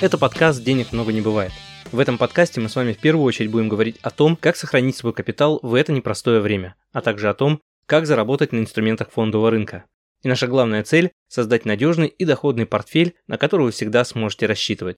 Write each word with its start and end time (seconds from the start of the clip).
Это 0.00 0.16
подкаст 0.16 0.64
«Денег 0.64 0.92
много 0.92 1.12
не 1.12 1.20
бывает». 1.20 1.52
В 1.92 1.98
этом 1.98 2.16
подкасте 2.16 2.58
мы 2.58 2.70
с 2.70 2.76
вами 2.76 2.94
в 2.94 2.98
первую 2.98 3.22
очередь 3.22 3.50
будем 3.50 3.68
говорить 3.68 3.98
о 4.00 4.08
том, 4.08 4.34
как 4.34 4.56
сохранить 4.56 4.96
свой 4.96 5.12
капитал 5.12 5.60
в 5.62 5.74
это 5.74 5.92
непростое 5.92 6.40
время, 6.40 6.74
а 6.90 7.02
также 7.02 7.28
о 7.28 7.34
том, 7.34 7.60
как 7.84 8.06
заработать 8.06 8.52
на 8.52 8.60
инструментах 8.60 9.10
фондового 9.10 9.50
рынка. 9.50 9.84
И 10.22 10.28
наша 10.28 10.46
главная 10.46 10.84
цель– 10.84 11.10
создать 11.28 11.66
надежный 11.66 12.06
и 12.06 12.24
доходный 12.24 12.64
портфель, 12.64 13.14
на 13.26 13.36
который 13.36 13.66
вы 13.66 13.72
всегда 13.72 14.02
сможете 14.06 14.46
рассчитывать. 14.46 14.96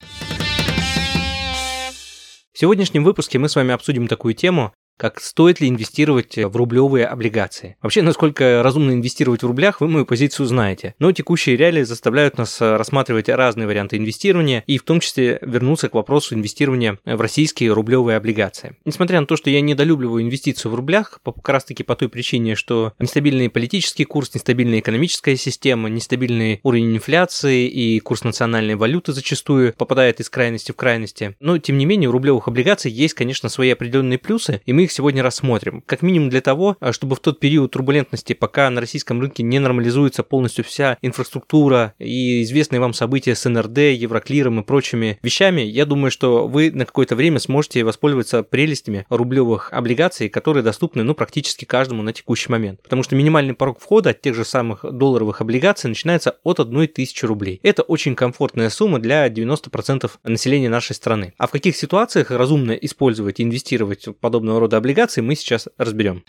В 2.52 2.58
сегодняшнем 2.58 3.02
выпуске 3.02 3.40
мы 3.40 3.48
с 3.48 3.56
вами 3.56 3.74
обсудим 3.74 4.06
такую 4.06 4.34
тему, 4.34 4.72
как 4.96 5.20
стоит 5.20 5.60
ли 5.60 5.68
инвестировать 5.68 6.36
в 6.36 6.56
рублевые 6.56 7.06
облигации. 7.06 7.76
Вообще, 7.82 8.02
насколько 8.02 8.62
разумно 8.62 8.92
инвестировать 8.92 9.42
в 9.42 9.46
рублях, 9.46 9.80
вы 9.80 9.88
мою 9.88 10.06
позицию 10.06 10.46
знаете. 10.46 10.94
Но 10.98 11.12
текущие 11.12 11.56
реалии 11.56 11.82
заставляют 11.82 12.38
нас 12.38 12.60
э, 12.60 12.76
рассматривать 12.76 13.28
разные 13.28 13.66
варианты 13.66 13.96
инвестирования 13.96 14.62
и 14.66 14.78
в 14.78 14.82
том 14.82 15.00
числе 15.00 15.38
вернуться 15.42 15.88
к 15.88 15.94
вопросу 15.94 16.34
инвестирования 16.34 16.98
в 17.04 17.20
российские 17.20 17.72
рублевые 17.72 18.16
облигации. 18.16 18.76
Несмотря 18.84 19.20
на 19.20 19.26
то, 19.26 19.36
что 19.36 19.50
я 19.50 19.60
недолюбливаю 19.60 20.22
инвестицию 20.22 20.72
в 20.72 20.74
рублях, 20.74 21.20
как 21.24 21.48
раз 21.48 21.64
таки 21.64 21.82
по 21.82 21.96
той 21.96 22.08
причине, 22.08 22.54
что 22.54 22.92
нестабильный 22.98 23.50
политический 23.50 24.04
курс, 24.04 24.34
нестабильная 24.34 24.80
экономическая 24.80 25.36
система, 25.36 25.88
нестабильный 25.88 26.60
уровень 26.62 26.94
инфляции 26.94 27.66
и 27.66 28.00
курс 28.00 28.24
национальной 28.24 28.74
валюты 28.74 29.12
зачастую 29.12 29.74
попадает 29.74 30.20
из 30.20 30.30
крайности 30.30 30.72
в 30.72 30.76
крайности. 30.76 31.36
Но, 31.40 31.58
тем 31.58 31.78
не 31.78 31.86
менее, 31.86 32.08
у 32.08 32.12
рублевых 32.12 32.48
облигаций 32.48 32.90
есть, 32.90 33.14
конечно, 33.14 33.48
свои 33.48 33.70
определенные 33.70 34.18
плюсы, 34.18 34.60
и 34.64 34.72
мы 34.72 34.81
их 34.82 34.92
сегодня 34.92 35.22
рассмотрим. 35.22 35.82
Как 35.86 36.02
минимум 36.02 36.30
для 36.30 36.40
того, 36.40 36.76
а, 36.80 36.92
чтобы 36.92 37.16
в 37.16 37.20
тот 37.20 37.40
период 37.40 37.72
турбулентности, 37.72 38.32
пока 38.32 38.68
на 38.70 38.80
российском 38.80 39.20
рынке 39.20 39.42
не 39.42 39.58
нормализуется 39.58 40.22
полностью 40.22 40.64
вся 40.64 40.98
инфраструктура 41.02 41.94
и 41.98 42.42
известные 42.42 42.80
вам 42.80 42.92
события 42.92 43.34
с 43.34 43.48
НРД, 43.48 43.78
Евроклиром 43.78 44.60
и 44.60 44.64
прочими 44.64 45.18
вещами, 45.22 45.60
я 45.62 45.86
думаю, 45.86 46.10
что 46.10 46.46
вы 46.46 46.70
на 46.70 46.86
какое-то 46.86 47.16
время 47.16 47.38
сможете 47.38 47.84
воспользоваться 47.84 48.42
прелестями 48.42 49.06
рублевых 49.08 49.72
облигаций, 49.72 50.28
которые 50.28 50.62
доступны 50.62 51.02
ну, 51.02 51.14
практически 51.14 51.64
каждому 51.64 52.02
на 52.02 52.12
текущий 52.12 52.50
момент. 52.50 52.82
Потому 52.82 53.02
что 53.02 53.16
минимальный 53.16 53.54
порог 53.54 53.80
входа 53.80 54.10
от 54.10 54.20
тех 54.20 54.34
же 54.34 54.44
самых 54.44 54.84
долларовых 54.90 55.40
облигаций 55.40 55.88
начинается 55.88 56.36
от 56.44 56.60
1000 56.60 57.26
рублей. 57.26 57.60
Это 57.62 57.82
очень 57.82 58.14
комфортная 58.14 58.70
сумма 58.70 58.98
для 58.98 59.28
90% 59.28 60.10
населения 60.24 60.68
нашей 60.68 60.94
страны. 60.94 61.34
А 61.38 61.46
в 61.46 61.50
каких 61.50 61.76
ситуациях 61.76 62.30
разумно 62.30 62.72
использовать 62.72 63.40
и 63.40 63.42
инвестировать 63.42 64.06
подобного 64.20 64.60
рода 64.60 64.71
облигаций 64.76 65.22
мы 65.22 65.34
сейчас 65.34 65.68
разберем. 65.78 66.24